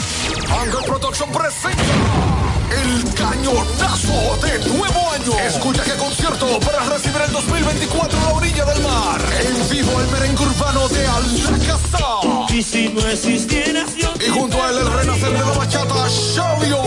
Angle 0.49 0.83
Production 0.85 1.31
presenta 1.31 2.46
el 2.71 3.13
cañonazo 3.13 4.37
de 4.41 4.59
nuevo 4.69 5.11
año. 5.11 5.39
Escucha 5.45 5.83
que 5.83 5.93
concierto 5.93 6.59
para 6.59 6.83
recibir 6.85 7.21
el 7.21 7.31
2024 7.31 8.19
a 8.19 8.23
la 8.23 8.33
orilla 8.33 8.65
del 8.65 8.81
mar. 8.81 9.21
En 9.39 9.69
vivo 9.69 10.01
el 10.01 10.07
merengue 10.07 10.43
urbano 10.43 10.87
de 10.89 11.07
Alcazá. 11.07 12.47
Y 12.49 12.61
si 12.61 12.89
no 12.89 13.01
existieras. 13.07 13.91
Y 13.97 14.29
junto 14.29 14.61
a 14.61 14.69
él 14.69 14.77
el 14.79 14.91
renacer 14.91 15.31
de 15.31 15.39
la 15.39 15.51
bachata, 15.51 16.07
Shavio. 16.09 16.81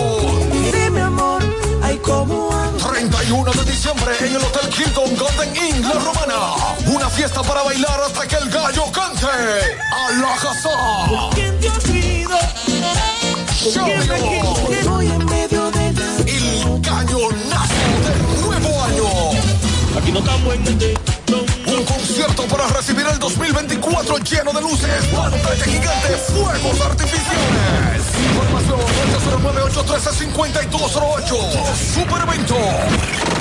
Dime 0.72 1.00
amor, 1.00 1.42
ay 1.82 1.98
como 1.98 2.50
amo. 2.52 2.78
31 2.78 3.52
de 3.52 3.64
diciembre 3.64 4.12
en 4.20 4.36
el 4.36 4.42
Hotel 4.42 4.70
Hilton 4.76 5.16
Golden 5.16 5.56
Inn, 5.56 5.82
La 5.82 5.94
Romana. 5.94 6.74
Una 6.86 7.08
fiesta 7.08 7.42
para 7.42 7.62
bailar 7.62 8.00
hasta 8.06 8.26
que 8.26 8.36
el 8.36 8.50
gallo 8.50 8.84
cante. 8.92 9.26
Alcazá. 10.08 11.30
¿Quién 11.34 11.58
te? 11.60 11.70
Shavio. 13.70 14.99
Un 20.12 21.84
concierto 21.84 22.42
para 22.48 22.66
recibir 22.66 23.06
el 23.06 23.16
2024 23.20 24.18
lleno 24.18 24.52
de 24.52 24.60
luces, 24.60 25.06
pantallas 25.14 25.62
gigantes, 25.62 26.20
fuegos 26.26 26.80
artificiales. 26.80 28.02
Información 28.18 28.80
809-813-5208. 30.34 31.76
Super 31.94 32.22
evento. 32.22 32.56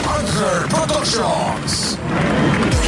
Ángel 0.07 0.67
Productions. 0.69 1.97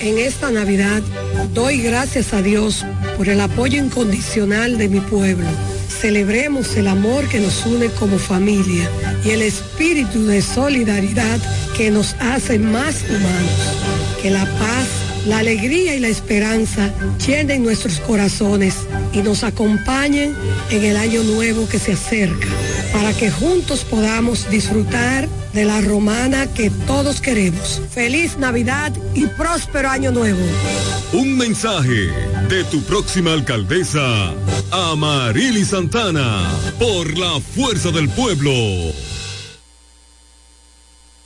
En 0.00 0.18
esta 0.18 0.50
Navidad 0.50 1.02
doy 1.54 1.78
gracias 1.80 2.32
a 2.34 2.42
Dios 2.42 2.84
por 3.16 3.28
el 3.28 3.40
apoyo 3.40 3.78
incondicional 3.78 4.78
de 4.78 4.88
mi 4.88 5.00
pueblo. 5.00 5.46
Celebremos 6.00 6.76
el 6.76 6.88
amor 6.88 7.28
que 7.28 7.38
nos 7.38 7.64
une 7.64 7.86
como 7.86 8.18
familia 8.18 8.90
y 9.24 9.30
el 9.30 9.42
espíritu 9.42 10.26
de 10.26 10.42
solidaridad 10.42 11.38
que 11.76 11.90
nos 11.90 12.14
hace 12.18 12.58
más 12.58 13.04
humanos. 13.08 13.50
Que 14.20 14.30
la 14.30 14.44
paz, 14.44 14.88
la 15.26 15.38
alegría 15.38 15.94
y 15.94 16.00
la 16.00 16.08
esperanza 16.08 16.90
llenen 17.24 17.62
nuestros 17.62 18.00
corazones 18.00 18.74
y 19.12 19.18
nos 19.18 19.44
acompañen 19.44 20.34
en 20.70 20.84
el 20.84 20.96
año 20.96 21.22
nuevo 21.22 21.68
que 21.68 21.78
se 21.78 21.92
acerca, 21.92 22.48
para 22.92 23.12
que 23.14 23.30
juntos 23.30 23.84
podamos 23.84 24.48
disfrutar 24.50 25.28
de 25.52 25.64
la 25.64 25.80
romana 25.80 26.46
que 26.46 26.70
todos 26.86 27.20
queremos. 27.20 27.80
Feliz 27.90 28.38
Navidad 28.38 28.92
y 29.14 29.26
próspero 29.26 29.88
año 29.88 30.10
nuevo. 30.12 30.40
Un 31.12 31.36
mensaje 31.36 32.10
de 32.48 32.64
tu 32.70 32.82
próxima 32.82 33.32
alcaldesa, 33.32 34.32
Amarili 34.70 35.64
Santana, 35.64 36.50
por 36.78 37.16
la 37.18 37.40
fuerza 37.40 37.90
del 37.90 38.08
pueblo. 38.08 38.52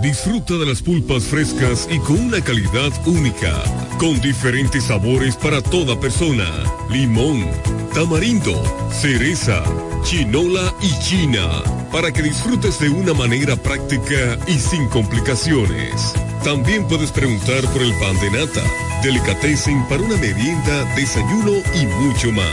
Disfruta 0.00 0.54
de 0.54 0.64
las 0.64 0.80
pulpas 0.80 1.24
frescas 1.24 1.86
y 1.90 1.98
con 1.98 2.18
una 2.18 2.40
calidad 2.40 2.90
única, 3.06 3.52
con 3.98 4.18
diferentes 4.22 4.84
sabores 4.84 5.36
para 5.36 5.60
toda 5.60 6.00
persona. 6.00 6.46
Limón, 6.88 7.46
tamarindo, 7.92 8.62
cereza, 8.90 9.62
chinola 10.02 10.74
y 10.80 10.90
china, 11.04 11.62
para 11.92 12.10
que 12.12 12.22
disfrutes 12.22 12.80
de 12.80 12.88
una 12.88 13.12
manera 13.12 13.56
práctica 13.56 14.38
y 14.46 14.54
sin 14.54 14.88
complicaciones. 14.88 16.14
También 16.44 16.86
puedes 16.88 17.12
preguntar 17.12 17.62
por 17.72 17.82
el 17.82 17.94
pan 17.94 18.18
de 18.20 18.30
nata, 18.30 18.62
delicatessen 19.02 19.82
para 19.88 20.02
una 20.02 20.16
merienda, 20.16 20.84
desayuno 20.96 21.52
y 21.74 21.86
mucho 21.86 22.32
más. 22.32 22.50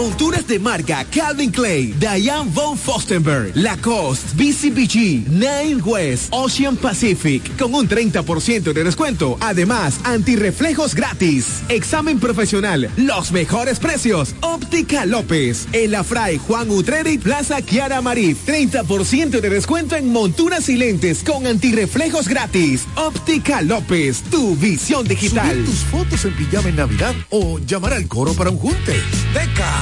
Monturas 0.00 0.46
de 0.46 0.58
marca 0.58 1.04
Calvin 1.04 1.50
Clay, 1.50 1.92
Diane 1.98 2.50
von 2.54 2.78
Fostenberg, 2.78 3.52
Lacoste, 3.54 4.34
BCBG, 4.34 5.28
Nine 5.28 5.82
West, 5.84 6.28
Ocean 6.30 6.74
Pacific, 6.74 7.54
con 7.58 7.74
un 7.74 7.86
30% 7.86 8.72
de 8.72 8.82
descuento. 8.82 9.36
Además, 9.40 10.00
antirreflejos 10.04 10.94
gratis. 10.94 11.60
Examen 11.68 12.18
profesional, 12.18 12.88
los 12.96 13.30
mejores 13.30 13.78
precios. 13.78 14.34
Óptica 14.40 15.04
López, 15.04 15.68
El 15.72 15.94
Afray, 15.94 16.38
Juan 16.38 16.70
Utrera 16.70 17.10
y 17.10 17.18
Plaza 17.18 17.60
Kiara 17.60 18.00
Marí. 18.00 18.34
30% 18.34 19.38
de 19.38 19.50
descuento 19.50 19.96
en 19.96 20.10
monturas 20.10 20.70
y 20.70 20.78
lentes 20.78 21.22
con 21.22 21.46
antirreflejos 21.46 22.26
gratis. 22.26 22.86
Óptica 22.94 23.60
López, 23.60 24.22
tu 24.30 24.56
visión 24.56 25.06
digital. 25.06 25.50
Subir 25.50 25.66
tus 25.66 25.80
fotos 25.80 26.24
en 26.24 26.34
pijama 26.36 26.70
en 26.70 26.76
Navidad 26.76 27.14
o 27.28 27.58
llamar 27.58 27.92
al 27.92 28.08
coro 28.08 28.32
para 28.32 28.48
un 28.48 28.56
junte. 28.56 28.94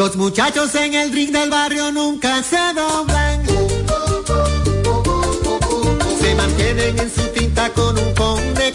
Los 0.00 0.16
muchachos 0.16 0.74
en 0.76 0.94
el 0.94 1.12
ring 1.12 1.30
del 1.30 1.50
barrio 1.50 1.92
nunca 1.92 2.42
se 2.42 2.56
doblan. 2.74 3.44
Se 6.18 6.34
mantienen 6.34 6.98
en 6.98 7.10
su 7.14 7.20
tinta 7.34 7.68
con 7.74 7.98
un 7.98 8.14
con 8.14 8.54
de 8.54 8.72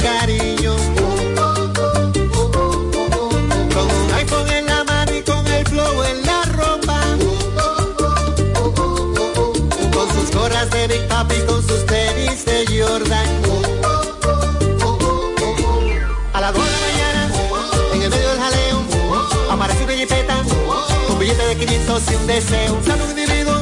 si 22.00 22.16
un 22.16 22.28
deseo. 22.28 22.80
Sale 22.84 23.04
un 23.04 23.10
individuo, 23.12 23.62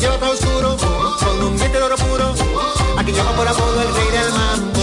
lleva 0.00 0.18
todo 0.18 0.32
oscuro, 0.32 0.76
con 1.18 1.42
un 1.46 1.56
diente 1.56 1.78
de 1.78 1.84
oro 1.84 1.96
puro. 1.96 2.34
Aquí 2.96 3.12
llama 3.12 3.32
por 3.32 3.48
apodo 3.48 3.82
el 3.82 3.94
rey 3.94 4.10
del 4.10 4.32
mambo. 4.32 4.82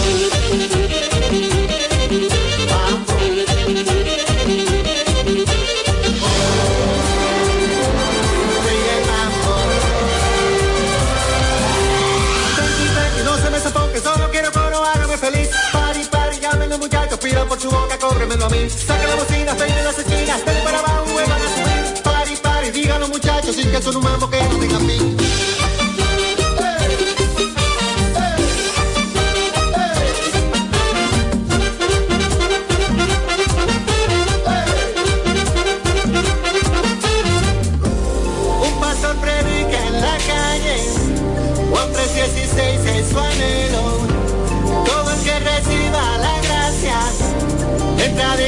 por 17.50 17.60
su 17.60 17.68
boca, 17.68 17.98
cóbremelo 17.98 18.46
a 18.46 18.48
mí. 18.48 18.70
Saca 18.70 19.06
la 19.08 19.14
bocina, 19.16 19.54
peine 19.54 19.82
las 19.82 19.98
esquinas. 19.98 20.49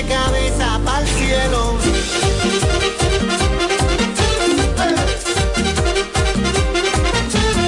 cabeza 0.09 0.80
para 0.84 1.00
el 1.00 1.09
cielo. 1.09 1.76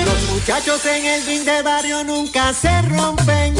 Los 0.04 0.30
muchachos 0.30 0.86
en 0.86 1.06
el 1.06 1.22
fin 1.22 1.44
de 1.44 1.62
barrio 1.62 2.04
nunca 2.04 2.52
se 2.52 2.82
rompen. 2.82 3.54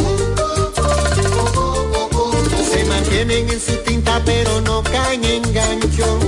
Se 2.70 2.84
mantienen 2.84 3.48
en 3.48 3.60
su 3.60 3.76
tinta 3.84 4.20
pero 4.24 4.60
no 4.62 4.82
caen 4.82 5.24
en 5.24 5.42
gancho. 5.52 6.18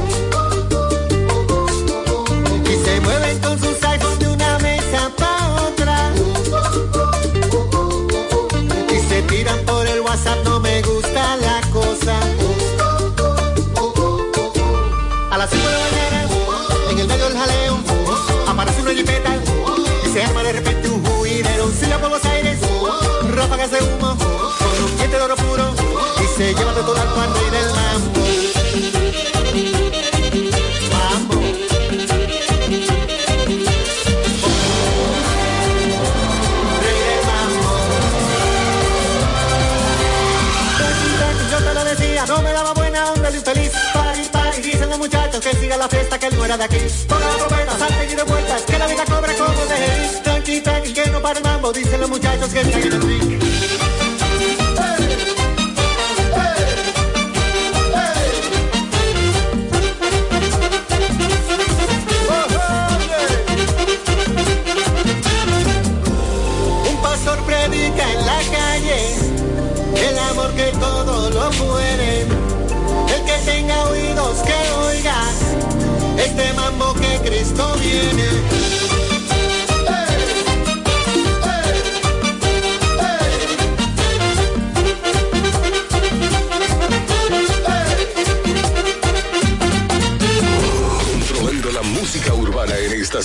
La 46.46 46.46
fiesta, 46.46 46.46
que 46.46 46.46
él 46.46 46.48
no 46.48 46.54
era 46.54 46.56
de 46.56 46.64
aquí. 46.64 46.76
Toda 47.08 47.20
la 47.20 47.36
trompeta, 47.36 47.78
salte 47.78 48.12
y 48.12 48.14
de 48.14 48.22
vueltas, 48.22 48.62
que 48.62 48.78
la 48.78 48.86
vida 48.86 49.04
cobra 49.04 49.34
como 49.34 49.66
de. 49.66 50.20
Tranqui, 50.22 50.60
tranqui, 50.60 50.92
que 50.92 51.10
no 51.10 51.20
para 51.20 51.38
el 51.38 51.44
mambo, 51.44 51.72
dicen 51.72 52.00
los 52.00 52.10
muchachos 52.10 52.50
que 52.50 52.60
están 52.60 52.82
en 52.82 52.92
el 52.92 53.25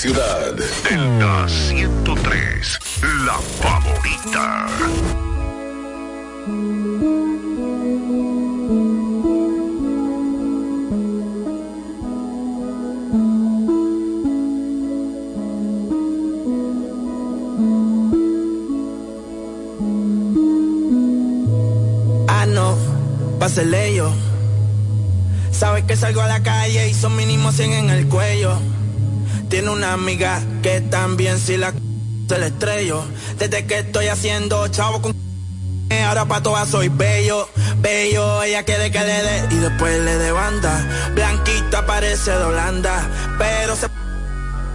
ciudad. 0.02 0.56
Delta 0.56 1.47
103, 1.47 2.80
la 3.24 3.38
favorita. 3.62 4.66
Ah, 22.28 22.47
no, 22.47 22.76
pásele 23.38 23.93
yo. 23.93 24.12
Sabes 25.52 25.84
que 25.84 25.95
salgo 25.95 26.22
a 26.22 26.28
la 26.28 26.41
calle 26.41 26.89
y 26.89 26.95
son 26.95 27.16
mínimo 27.16 27.52
100 27.52 27.74
en 27.74 27.89
el 27.91 28.08
cuello. 28.08 28.70
Tiene 29.62 29.76
una 29.76 29.93
amiga 29.93 30.41
que 30.64 30.82
también 30.82 31.38
si 31.38 31.55
la 31.55 31.72
se 32.28 32.39
le 32.39 32.47
estrello. 32.47 33.03
Desde 33.38 33.68
que 33.68 33.78
estoy 33.78 34.07
haciendo 34.07 34.68
chavo 34.70 35.03
con 35.03 35.16
ahora 36.03 36.26
pa' 36.26 36.41
todas 36.41 36.68
soy 36.68 36.89
bello, 36.89 37.47
bello, 37.78 38.41
ella 38.41 38.64
quiere 38.64 38.89
que 38.89 38.97
le 39.01 39.22
dé 39.22 39.47
y 39.51 39.55
después 39.57 39.99
le 39.99 40.18
dé 40.18 40.32
banda. 40.32 41.12
Blanquita 41.14 41.86
parece 41.86 42.32
de 42.32 42.43
Holanda, 42.43 43.07
pero 43.38 43.76
se 43.76 43.88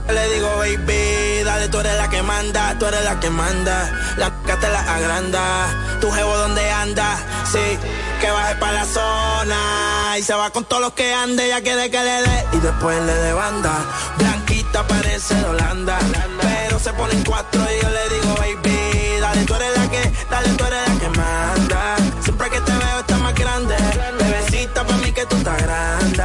le 0.09 0.35
digo, 0.35 0.49
baby, 0.57 1.43
dale, 1.45 1.69
tú 1.69 1.81
eres 1.81 1.97
la 1.97 2.09
que 2.09 2.23
manda, 2.23 2.79
tú 2.79 2.87
eres 2.87 3.03
la 3.03 3.19
que 3.19 3.29
manda. 3.29 3.91
La 4.17 4.29
c 4.47 4.57
te 4.61 4.69
la 4.69 4.81
agranda. 4.95 5.67
Tu 6.01 6.09
jevo 6.13 6.37
donde 6.37 6.71
anda, 6.71 7.17
sí, 7.51 7.77
que 8.21 8.31
baje 8.31 8.55
pa' 8.55 8.71
la 8.71 8.85
zona. 8.85 10.17
Y 10.17 10.23
se 10.23 10.33
va 10.35 10.51
con 10.51 10.65
todos 10.65 10.81
los 10.81 10.93
que 10.93 11.13
ande, 11.13 11.47
ella 11.47 11.61
quiere 11.61 11.91
que 11.91 11.99
le 11.99 12.23
dé. 12.23 12.47
Y 12.53 12.59
después 12.59 13.03
le 13.03 13.15
dé 13.15 13.33
banda. 13.33 13.85
Blanquita 14.17 14.36
parece 14.73 15.35
de 15.35 15.45
Holanda. 15.45 15.99
Pero 16.41 16.79
se 16.79 16.93
ponen 16.93 17.23
cuatro 17.25 17.61
y 17.63 17.83
yo 17.83 17.91
le 17.91 18.09
digo, 18.15 18.35
baby, 18.37 19.21
dale, 19.21 19.45
tú 19.45 19.55
eres 19.55 19.77
la 19.77 19.91
que, 19.91 20.13
dale, 20.31 20.49
tú 20.51 20.65
eres 20.65 20.89
la 20.89 20.99
que 21.01 21.09
manda. 21.19 21.97
Siempre 22.23 22.51
que 22.51 22.61
te 22.61 22.73
veo 22.73 23.01
estás 23.01 23.21
más 23.21 23.35
grande. 23.35 23.75
Bebecita 24.19 24.87
pa' 24.87 24.97
mí 24.99 25.13
que 25.13 25.27
tú 25.27 25.37
estás 25.37 25.63
grande. 25.63 26.25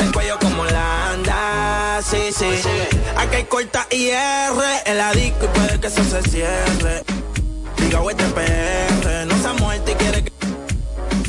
El 0.00 0.12
cuello 0.12 0.38
como 0.40 0.64
la 0.64 1.10
anda, 1.10 2.00
sí, 2.02 2.32
sí. 2.32 2.60
Aquí 3.16 3.36
hay 3.36 3.44
corta 3.44 3.86
y 3.90 4.08
R 4.08 4.64
en 4.86 4.98
la 4.98 5.12
disco 5.12 5.44
y 5.44 5.48
puede 5.58 5.80
que 5.80 5.86
eso 5.86 6.04
se 6.04 6.22
cierre. 6.30 7.04
Diga, 7.78 8.00
este 8.10 8.24
PR 8.24 9.26
no 9.26 9.40
se 9.40 9.48
ha 9.48 9.52
muerto 9.54 9.90
y 9.90 9.94
quiere 9.94 10.24
que. 10.24 10.32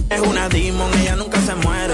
Es 0.10 0.22
una 0.22 0.48
demon, 0.50 0.94
ella 1.00 1.16
nunca 1.16 1.40
se 1.42 1.56
muere. 1.56 1.94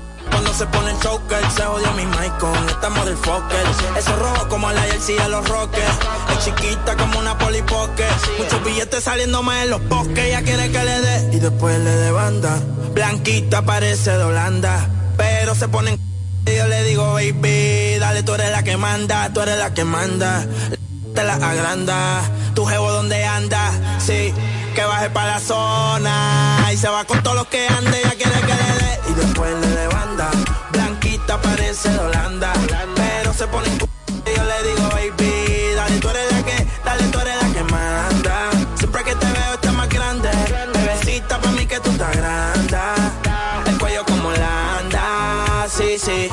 Se 0.61 0.67
pone 0.67 0.91
el 0.91 0.99
choker, 0.99 1.51
se 1.55 1.65
odia 1.65 1.89
mi 1.93 2.05
mic 2.05 2.37
con 2.37 2.55
esta 2.69 2.87
motherfucker. 2.91 3.65
Eso 3.97 4.15
rojo 4.17 4.47
como 4.47 4.71
la 4.71 4.81
jersey 4.81 5.15
de 5.15 5.27
los 5.27 5.49
rockers. 5.49 5.97
Es 6.33 6.45
chiquita 6.45 6.95
como 6.97 7.17
una 7.17 7.35
polipoque. 7.35 8.05
Muchos 8.37 8.63
billetes 8.63 9.03
saliendo 9.03 9.41
más 9.41 9.63
en 9.63 9.71
los 9.71 9.83
bosques. 9.89 10.19
Ella 10.19 10.43
quiere 10.43 10.71
que 10.71 10.83
le 10.83 11.01
dé 11.01 11.35
y 11.35 11.39
después 11.39 11.79
le 11.79 11.89
dé 11.89 12.11
banda. 12.11 12.59
Blanquita 12.93 13.63
parece 13.63 14.11
de 14.11 14.23
Holanda. 14.23 14.87
Pero 15.17 15.55
se 15.55 15.67
ponen 15.67 15.99
y 16.45 16.55
yo 16.55 16.67
le 16.67 16.83
digo, 16.83 17.13
baby, 17.13 17.97
dale, 17.99 18.21
tú 18.21 18.35
eres 18.35 18.51
la 18.51 18.61
que 18.61 18.77
manda, 18.77 19.33
tú 19.33 19.41
eres 19.41 19.57
la 19.57 19.73
que 19.73 19.83
manda. 19.83 20.45
Te 21.15 21.23
la 21.23 21.33
agranda, 21.37 22.21
tu 22.53 22.65
jevo 22.67 22.91
donde 22.91 23.25
anda, 23.25 23.71
sí, 23.97 24.31
que 24.75 24.83
baje 24.83 25.09
para 25.09 25.31
la 25.31 25.39
zona. 25.39 26.69
Y 26.71 26.77
se 26.77 26.87
va 26.87 27.03
con 27.05 27.23
todos 27.23 27.35
los 27.35 27.47
que 27.47 27.67
ande, 27.67 27.97
ella 27.97 28.11
quiere 28.11 28.41
que 28.41 28.53
le 28.53 28.85
dé 28.85 28.99
y 29.09 29.13
después 29.25 29.51
le. 29.59 29.70
Parece 31.83 31.97
de 31.99 32.05
Holanda, 32.05 32.53
pero 32.95 33.33
se 33.33 33.47
pone 33.47 33.67
en 33.67 33.79
cu- 33.79 33.87
y 34.07 34.35
yo 34.37 34.43
le 34.43 34.69
digo, 34.69 34.87
baby, 34.89 35.73
dale, 35.75 35.97
tú 35.99 36.09
eres 36.09 36.31
la 36.31 36.43
que, 36.43 36.67
dale, 36.85 37.03
tú 37.05 37.19
eres 37.19 37.41
la 37.41 37.49
que 37.53 37.63
manda. 37.63 38.49
Siempre 38.75 39.03
que 39.03 39.15
te 39.15 39.25
veo 39.25 39.53
estás 39.55 39.73
más 39.73 39.89
grande, 39.89 40.29
bebecita 40.75 41.39
pa' 41.41 41.51
mí 41.53 41.65
que 41.65 41.79
tú 41.79 41.89
estás 41.89 42.15
grande. 42.15 42.77
El 43.65 43.77
cuello 43.79 44.05
como 44.05 44.29
la 44.31 44.77
anda, 44.77 45.65
sí, 45.75 45.97
sí. 45.97 46.29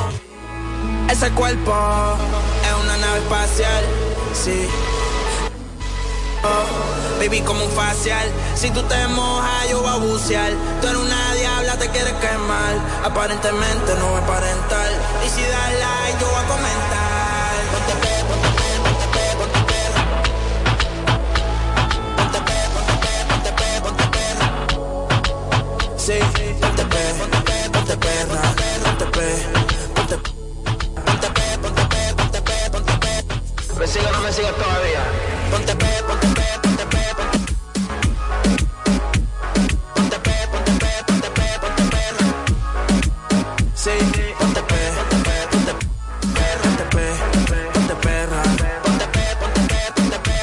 Ese 1.08 1.30
cuerpo 1.30 1.72
es 2.66 2.84
una 2.84 2.96
nave 2.98 3.18
espacial, 3.20 3.84
sí. 4.34 4.68
Oh, 6.44 7.18
baby, 7.18 7.40
como 7.40 7.64
un 7.64 7.70
facial. 7.72 8.30
Si 8.54 8.70
tú 8.70 8.82
te 8.84 9.08
mojas, 9.08 9.68
yo 9.70 9.80
voy 9.80 9.90
a 9.90 9.96
bucear. 9.96 10.52
Tú 10.80 10.86
eres 10.86 11.00
una 11.00 11.34
diabla, 11.34 11.76
te 11.78 11.88
quieres 11.88 12.14
quemar. 12.14 12.74
Aparentemente 13.04 13.94
no 13.98 14.06
voy 14.10 14.20
a 14.20 14.24
aparentar. 14.24 14.88
Y 15.26 15.28
si 15.28 15.42
das 15.42 15.72
like, 15.82 16.20
yo 16.20 16.28
voy 16.28 16.36
a 16.36 16.46
comentar. 16.46 17.58
Ponte 17.72 17.94
pe, 18.02 18.12
ponte 18.28 18.48
pe, 18.58 18.68
ponte 18.84 19.06
pe, 19.14 19.24
ponte 19.38 19.60
perra. 19.68 20.02
Ponte 22.16 22.40
pe, 22.48 22.56
ponte 22.74 22.94
pe, 23.02 23.12
ponte 23.28 23.50
pe, 23.58 23.68
ponte 23.82 24.04
perra. 24.14 24.48
Sí, 25.96 26.18
ponte 26.60 26.84
pe, 26.84 27.02
ponte 27.18 27.38
pe, 27.48 27.56
ponte 27.72 27.96
perra. 27.96 28.42
Ponte 28.84 29.06
pe, 29.14 29.28
ponte 29.94 30.16
pe. 30.16 30.30
Ponte 31.04 31.28
pe, 31.36 31.46
ponte 31.62 31.82
pe, 31.92 32.00
ponte 32.16 32.40
pe, 32.42 32.56
ponte 32.70 32.94
pe. 33.02 33.12
¿Me 33.78 33.86
sigue 33.86 34.06
o 34.06 34.12
no 34.12 34.20
me 34.20 34.32
sigue 34.32 34.52
todavía? 34.52 35.37
ponte 35.50 35.74
pe, 35.76 35.90
ponte 36.06 36.26
pe, 36.38 36.46
ponte 36.62 36.84
pe, 36.92 37.02
ponte 37.16 37.38
Ponte 39.94 40.18
pe, 40.26 40.34
ponte 40.52 40.72
pe, 40.82 40.90
ponte 41.06 41.30
pe, 41.36 41.48
ponte. 41.62 42.00
Sí, 43.74 43.94
ponte 44.38 44.62
pe, 44.70 44.80
ponte 44.96 45.20
pe, 45.26 45.36
ponte 45.50 45.72
ponte 46.62 46.84
pe, 46.94 47.04
ponte. 48.32 48.66
Ponte 48.84 49.06
pe, 49.14 49.24
ponte 49.94 50.18
pe. 50.26 50.36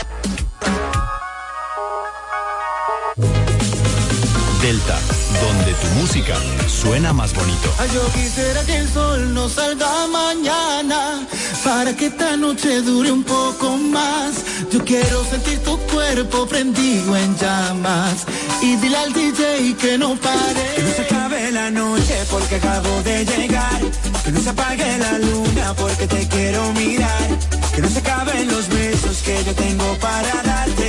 Delta, 4.61 4.97
donde 5.41 5.71
tu 5.81 5.87
música 5.99 6.35
suena 6.67 7.13
más 7.13 7.33
bonito. 7.33 7.67
Ay, 7.79 7.89
yo 7.93 8.03
quisiera 8.13 8.63
que 8.63 8.77
el 8.77 8.87
sol 8.89 9.33
no 9.33 9.47
salga 9.49 10.07
mañana 10.07 11.27
para 11.65 11.95
que 11.95 12.05
esta 12.05 12.37
noche 12.37 12.81
dure 12.83 13.11
un 13.11 13.23
poco 13.23 13.75
más. 13.77 14.35
Yo 14.71 14.85
quiero 14.85 15.25
sentir 15.25 15.57
tu 15.59 15.77
cuerpo 15.91 16.45
prendido 16.45 17.17
en 17.17 17.35
llamas 17.37 18.25
y 18.61 18.75
dile 18.77 18.97
al 18.97 19.11
DJ 19.11 19.75
que 19.81 19.97
no 19.97 20.15
pare. 20.15 20.65
Que 20.75 20.83
no 20.83 20.91
se 20.95 21.01
acabe 21.01 21.51
la 21.51 21.71
noche 21.71 22.15
porque 22.29 22.55
acabo 22.55 23.01
de 23.03 23.25
llegar. 23.25 23.81
Que 24.23 24.31
no 24.31 24.39
se 24.39 24.49
apague 24.49 24.97
la 24.99 25.17
luna 25.17 25.73
porque 25.75 26.05
te 26.07 26.27
quiero 26.27 26.71
mirar. 26.73 27.27
Que 27.73 27.81
no 27.81 27.89
se 27.89 27.99
acaben 27.99 28.47
los 28.47 28.69
besos 28.69 29.17
que 29.23 29.43
yo 29.43 29.53
tengo 29.55 29.97
para 29.99 30.43
darte. 30.43 30.84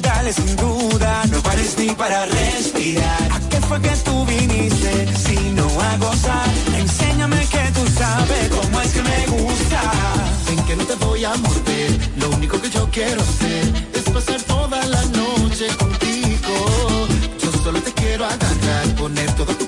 Dale 0.00 0.32
sin 0.32 0.56
duda, 0.56 1.22
no 1.30 1.40
pares 1.42 1.76
ni 1.78 1.90
para 1.90 2.26
respirar. 2.26 3.28
¿A 3.32 3.40
qué 3.50 3.60
fue 3.60 3.80
que 3.80 3.90
tú 4.04 4.24
viniste? 4.24 4.92
Si 5.16 5.36
no 5.52 5.66
a 5.80 5.96
gozar, 5.98 6.48
enséñame 6.76 7.40
que 7.46 7.64
tú 7.74 7.86
sabes 7.98 8.48
cómo 8.48 8.80
es 8.80 8.92
que 8.92 9.02
me 9.02 9.26
gusta. 9.26 9.80
Ven 10.46 10.64
que 10.64 10.76
no 10.76 10.84
te 10.84 10.94
voy 11.04 11.24
a 11.24 11.34
morder, 11.36 11.90
lo 12.16 12.30
único 12.30 12.60
que 12.60 12.70
yo 12.70 12.88
quiero 12.90 13.20
hacer 13.20 13.64
es 13.94 14.02
pasar 14.10 14.40
toda 14.42 14.84
la 14.86 15.02
noche 15.04 15.66
contigo. 15.78 16.54
Yo 17.42 17.52
solo 17.62 17.80
te 17.82 17.92
quiero 17.92 18.24
agarrar, 18.24 18.86
poner 18.96 19.30
todo 19.32 19.52
tu 19.54 19.67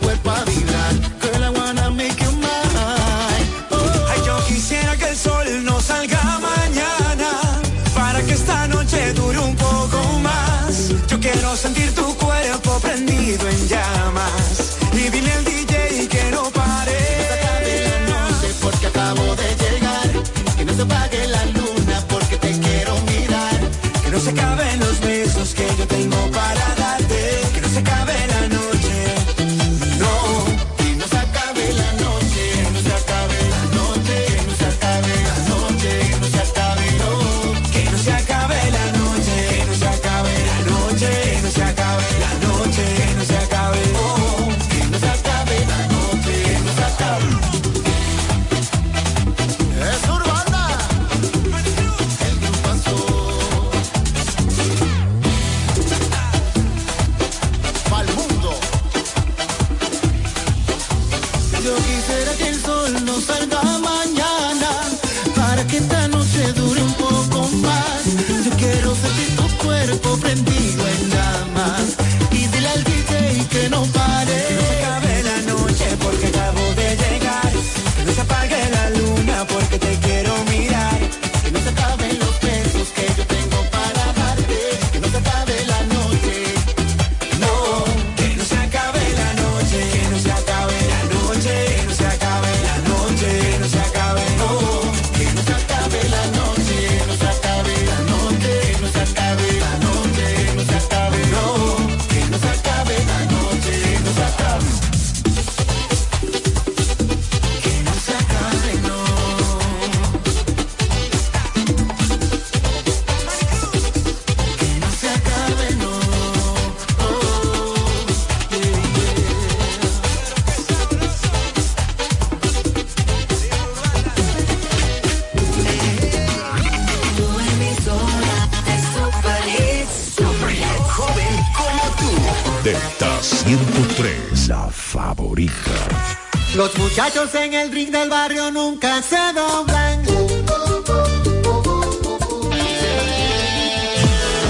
Los 136.61 136.76
muchachos 136.76 137.34
en 137.36 137.54
el 137.54 137.72
ring 137.72 137.90
del 137.90 138.11
barrio 138.11 138.50
nunca 138.50 139.00
se 139.00 139.16
doblan. 139.32 140.02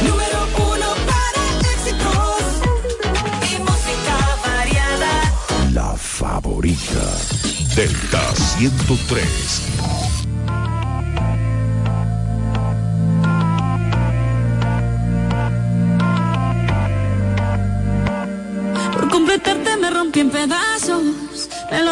Número 0.02 0.48
uno 0.58 0.88
para 1.06 1.42
éxitos 1.72 2.42
y 3.48 3.62
música 3.62 4.38
variada. 4.44 5.32
La 5.72 5.94
favorita. 5.96 7.04
Delta 7.76 8.34
103. 8.58 9.69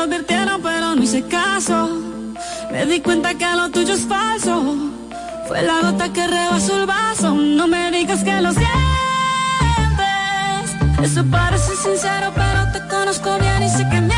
Advirtieron, 0.08 0.62
pero 0.62 0.94
no 0.94 1.02
hice 1.02 1.22
caso. 1.24 2.00
Me 2.72 2.86
di 2.86 3.00
cuenta 3.00 3.34
que 3.34 3.46
lo 3.54 3.68
tuyo 3.70 3.94
es 3.94 4.06
falso. 4.06 4.76
Fue 5.46 5.62
la 5.62 5.80
gota 5.82 6.12
que 6.12 6.26
rebasó 6.26 6.80
el 6.80 6.86
vaso. 6.86 7.34
No 7.34 7.66
me 7.66 7.90
digas 7.90 8.24
que 8.24 8.40
lo 8.40 8.52
sientes. 8.52 8.68
Eso 11.02 11.24
parece 11.30 11.76
sincero, 11.76 12.32
pero 12.34 12.72
te 12.72 12.86
conozco 12.88 13.38
bien 13.38 13.62
y 13.62 13.68
sé 13.68 13.88
que 13.90 14.00
mientes. 14.00 14.17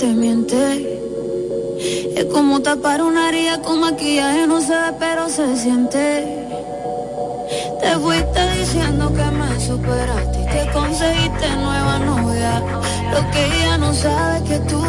te 0.00 0.14
miente. 0.14 0.98
Es 2.16 2.24
como 2.32 2.62
tapar 2.62 3.02
una 3.02 3.28
herida 3.28 3.60
con 3.60 3.80
maquillaje, 3.80 4.46
no 4.46 4.62
se 4.62 4.74
pero 4.98 5.28
se 5.28 5.54
siente. 5.58 6.46
Te 7.82 7.90
fuiste 7.98 8.40
diciendo 8.58 9.12
que 9.12 9.24
me 9.38 9.60
superaste 9.60 10.38
que 10.52 10.72
conseguiste 10.72 11.48
nueva 11.56 11.98
novia. 11.98 12.62
Lo 13.12 13.30
que 13.30 13.44
ella 13.44 13.76
no 13.76 13.92
sabe 13.92 14.38
es 14.38 14.42
que 14.44 14.58
tú 14.70 14.82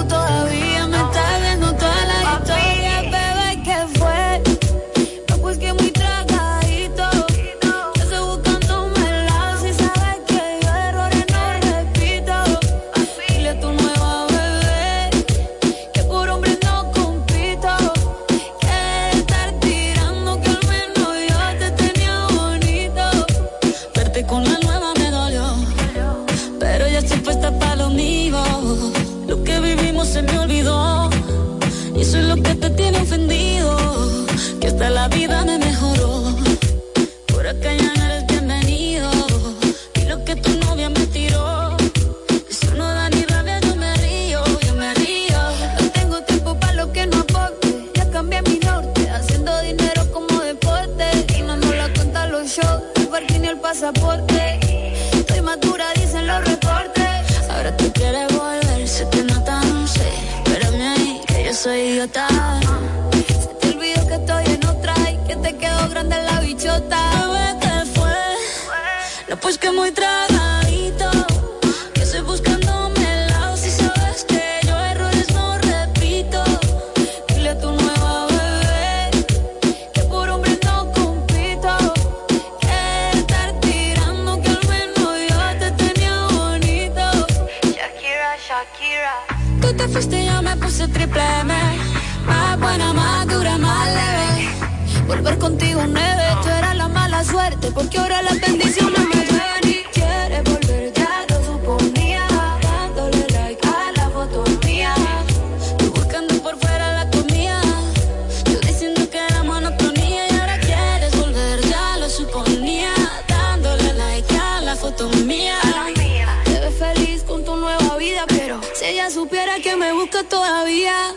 todavía. 120.72 121.14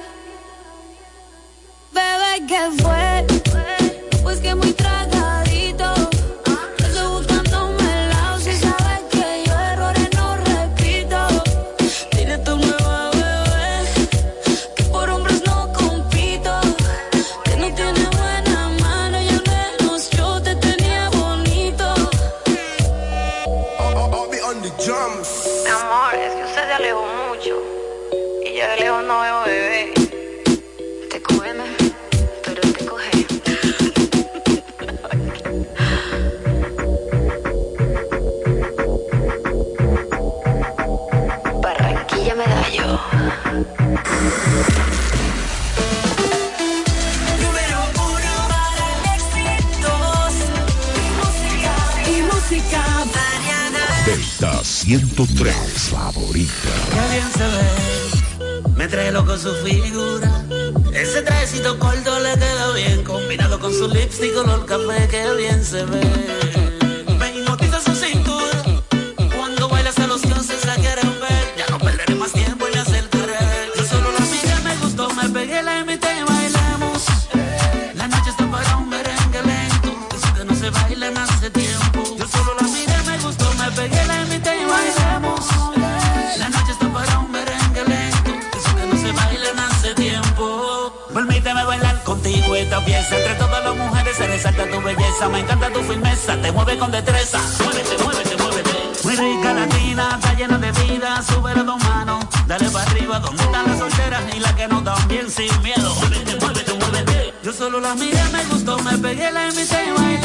Bebé, 1.93 2.47
¿qué 2.49 2.83
fue? 2.83 3.34
103, 54.85 55.55
favorita. 55.91 56.53
Qué 56.93 57.15
bien 57.15 57.33
se 57.33 57.47
ve, 57.47 58.77
me 58.77 58.87
trae 58.87 59.11
loco 59.13 59.39
su 59.39 59.55
figura. 59.65 60.45
Ese 60.93 61.23
trajecito 61.23 61.79
corto 61.79 62.21
le 62.21 62.35
queda 62.35 62.71
bien, 62.75 63.03
combinado 63.03 63.59
con 63.59 63.73
su 63.73 63.89
lipstick 63.89 64.35
color 64.35 64.67
café, 64.67 65.09
qué 65.11 65.33
bien 65.39 65.65
se 65.65 65.85
ve. 65.87 66.74
Entre 93.13 93.35
todas 93.35 93.65
las 93.65 93.77
mujeres 93.77 94.17
se 94.17 94.27
resalta 94.27 94.71
tu 94.71 94.81
belleza, 94.81 95.29
me 95.29 95.41
encanta 95.41 95.71
tu 95.71 95.81
firmeza, 95.83 96.37
te 96.41 96.53
mueve 96.53 96.79
con 96.79 96.91
destreza. 96.91 97.39
Muévete, 97.63 98.03
muévete, 98.03 98.37
muévete. 98.37 98.71
Muy 99.05 99.17
rica 99.17 99.53
latina, 99.53 100.19
está 100.19 100.35
llena 100.35 100.59
de 100.59 100.73
vida, 100.73 101.23
sube 101.23 101.55
las 101.55 101.67
dos 101.67 101.83
manos, 101.85 102.25
dale 102.47 102.69
para 102.71 102.91
arriba, 102.91 103.19
donde 103.21 103.43
están 103.43 103.67
las 103.69 103.79
solteras 103.79 104.23
y 104.35 104.41
las 104.41 104.53
que 104.55 104.69
no 104.69 104.81
dan 104.81 105.09
bien 105.09 105.31
sin 105.31 105.63
miedo. 105.63 105.95
Muévete, 105.95 106.37
muévete, 106.37 106.73
muévete. 106.75 107.35
Yo 107.43 107.53
solo 107.53 107.81
la 107.81 107.95
miré, 107.95 108.23
me 108.33 108.45
gustó, 108.47 108.79
me 108.79 108.97
pegué, 108.99 109.31
la 109.31 109.49
invité 109.49 109.87
y 109.87 109.91
bailamos. 109.91 110.24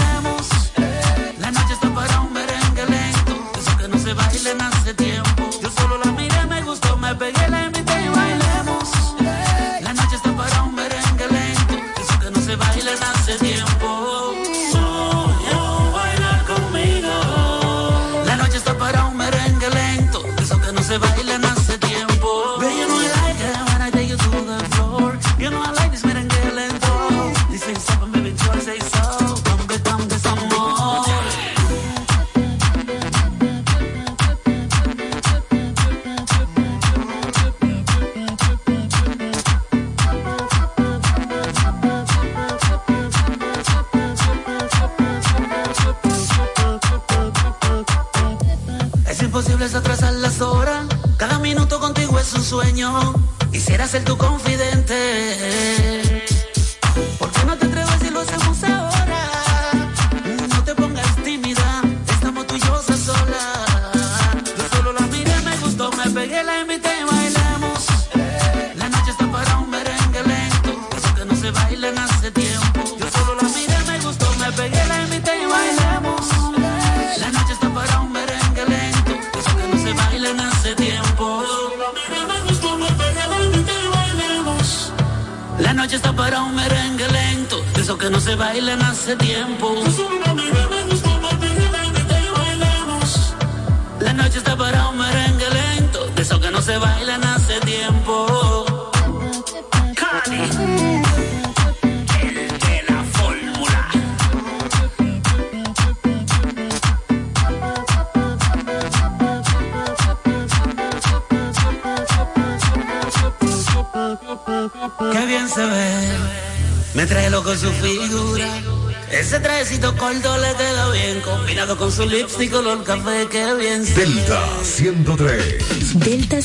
Eso 12.60 12.74
que 12.74 12.84
no 12.84 12.84
se 12.84 12.84
baila 12.84 12.92
en 12.92 13.04
hace 13.04 13.38
tiempo. 13.38 13.89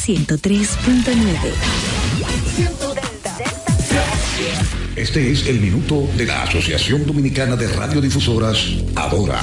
103.9. 0.07 2.04
Este 5.05 5.31
es 5.31 5.47
el 5.49 5.61
minuto 5.61 6.09
de 6.17 6.25
la 6.25 6.45
Asociación 6.45 7.05
Dominicana 7.05 7.57
de 7.57 7.69
Radiodifusoras, 7.69 8.57
Adora. 8.95 9.39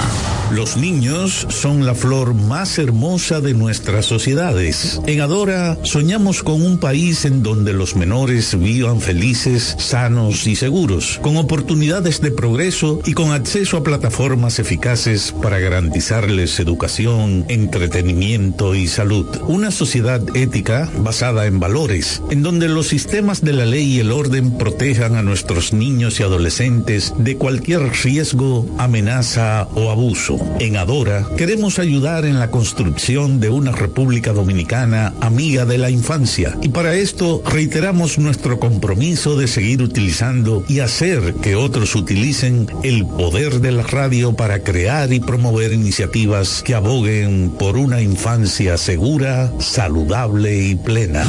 Los 0.50 0.76
niños 0.76 1.46
son 1.50 1.86
la 1.86 1.94
flor 1.94 2.34
más 2.34 2.80
hermosa 2.80 3.40
de 3.40 3.54
nuestras 3.54 4.04
sociedades. 4.06 5.00
En 5.06 5.20
Adora 5.20 5.78
soñamos 5.84 6.42
con 6.42 6.60
un 6.66 6.78
país 6.78 7.24
en 7.26 7.44
donde 7.44 7.72
los 7.74 7.94
menores 7.94 8.58
vivan 8.58 9.00
felices, 9.00 9.76
sanos 9.78 10.48
y 10.48 10.56
seguros, 10.56 11.20
con 11.22 11.36
oportunidades 11.36 12.20
de 12.20 12.32
progreso 12.32 13.00
y 13.06 13.12
con 13.12 13.30
acceso 13.30 13.76
a 13.76 13.84
plataformas 13.84 14.58
eficaces 14.58 15.30
para 15.30 15.60
garantizarles 15.60 16.58
educación, 16.58 17.44
entretenimiento 17.46 18.74
y 18.74 18.88
salud. 18.88 19.26
Una 19.46 19.70
sociedad 19.70 20.20
ética 20.34 20.90
basada 20.98 21.46
en 21.46 21.60
valores, 21.60 22.20
en 22.32 22.42
donde 22.42 22.68
los 22.68 22.88
sistemas 22.88 23.44
de 23.44 23.52
la 23.52 23.64
ley 23.64 23.84
y 23.84 24.00
el 24.00 24.10
orden 24.10 24.58
protejan 24.58 25.14
a 25.14 25.22
nuestros 25.22 25.51
niños 25.72 26.18
y 26.18 26.22
adolescentes 26.22 27.12
de 27.18 27.36
cualquier 27.36 27.82
riesgo, 28.02 28.66
amenaza 28.78 29.68
o 29.74 29.90
abuso. 29.90 30.38
En 30.60 30.76
Adora 30.76 31.26
queremos 31.36 31.78
ayudar 31.78 32.24
en 32.24 32.38
la 32.38 32.50
construcción 32.50 33.38
de 33.38 33.50
una 33.50 33.72
República 33.72 34.32
Dominicana 34.32 35.12
amiga 35.20 35.66
de 35.66 35.78
la 35.78 35.90
infancia 35.90 36.56
y 36.62 36.70
para 36.70 36.94
esto 36.94 37.42
reiteramos 37.44 38.18
nuestro 38.18 38.58
compromiso 38.58 39.36
de 39.36 39.46
seguir 39.46 39.82
utilizando 39.82 40.64
y 40.68 40.80
hacer 40.80 41.34
que 41.42 41.54
otros 41.54 41.94
utilicen 41.94 42.66
el 42.82 43.04
poder 43.04 43.60
de 43.60 43.72
la 43.72 43.82
radio 43.82 44.34
para 44.34 44.62
crear 44.62 45.12
y 45.12 45.20
promover 45.20 45.72
iniciativas 45.72 46.62
que 46.62 46.74
aboguen 46.74 47.50
por 47.58 47.76
una 47.76 48.00
infancia 48.00 48.78
segura, 48.78 49.52
saludable 49.58 50.56
y 50.56 50.76
plena. 50.76 51.26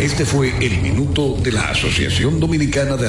Este 0.00 0.24
fue 0.24 0.54
el 0.60 0.80
minuto 0.80 1.36
de 1.42 1.50
la 1.50 1.70
Asociación 1.70 2.38
Dominicana 2.38 2.96
de 2.96 3.08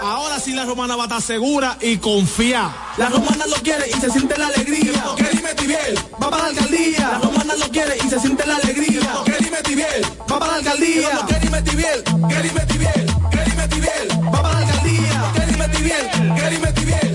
Ahora 0.00 0.38
sí 0.38 0.52
la 0.52 0.64
romana 0.64 0.96
va 0.96 1.04
a 1.04 1.06
estar 1.06 1.22
segura 1.22 1.76
y 1.80 1.96
confía. 1.98 2.70
La 2.96 3.08
romana 3.08 3.46
lo 3.46 3.56
quiere 3.56 3.88
y 3.88 4.00
se 4.00 4.10
siente 4.10 4.36
la 4.36 4.48
alegría. 4.48 4.92
Que 5.16 5.28
dime 5.36 5.54
Tibiel, 5.54 5.98
va 6.22 6.30
para 6.30 6.42
la 6.42 6.48
alcaldía. 6.48 7.08
La 7.12 7.18
romana 7.18 7.54
lo 7.56 7.68
quiere 7.70 7.96
y 8.04 8.08
se 8.08 8.20
siente 8.20 8.46
la 8.46 8.56
alegría. 8.56 9.00
Que 9.24 9.44
dime 9.44 9.62
Tibiel, 9.62 10.04
va 10.30 10.38
para 10.38 10.52
la 10.52 10.58
alcaldía. 10.58 11.08
Que 11.28 11.38
dime 11.40 11.62
Tibiel, 11.62 12.04
que 12.04 12.42
dime 12.42 12.60
Tibiel, 12.66 13.06
que 13.30 13.50
dime 13.50 13.68
Tibiel, 13.68 14.08
va 14.26 14.42
para 14.42 14.52
la 14.52 14.58
alcaldía. 14.66 15.32
Que 15.34 15.46
dime 15.46 15.68
Tibiel, 15.68 16.10
que 16.36 16.50
dime 16.50 16.72
Tibiel, 16.72 17.12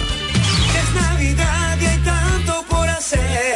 Es 0.79 0.93
Navidad 0.95 1.77
y 1.79 1.85
hay 1.85 1.99
tanto 1.99 2.65
por 2.67 2.89
hacer. 2.89 3.55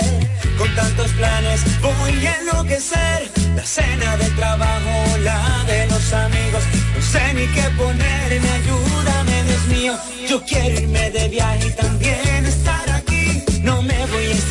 Con 0.57 0.73
tantos 0.75 1.11
planes 1.13 1.61
voy 1.81 2.27
a 2.27 2.35
enloquecer. 2.41 3.31
La 3.55 3.65
cena 3.65 4.17
del 4.17 4.35
trabajo, 4.35 5.17
la 5.23 5.63
de 5.65 5.87
los 5.87 6.13
amigos. 6.13 6.63
No 6.95 7.01
sé 7.01 7.33
ni 7.33 7.47
qué 7.47 7.63
ponerme, 7.77 8.49
ayúdame, 8.49 9.43
Dios 9.43 9.65
mío. 9.67 9.97
Yo 10.29 10.43
quiero 10.45 10.79
irme 10.81 11.09
de 11.09 11.27
viaje 11.29 11.71
también 11.71 12.40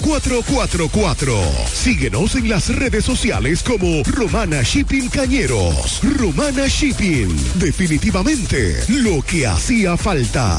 4444. 0.00 1.34
Síguenos 1.72 2.34
en 2.34 2.48
las 2.48 2.74
redes 2.74 3.04
sociales 3.04 3.62
como 3.62 4.02
Romana 4.04 4.62
Shipping 4.62 5.08
Cañeros. 5.08 6.00
Romana 6.16 6.66
Shipping. 6.66 7.36
Definitivamente 7.56 8.84
lo 8.88 9.22
que 9.22 9.46
hacía 9.46 9.96
falta. 9.96 10.58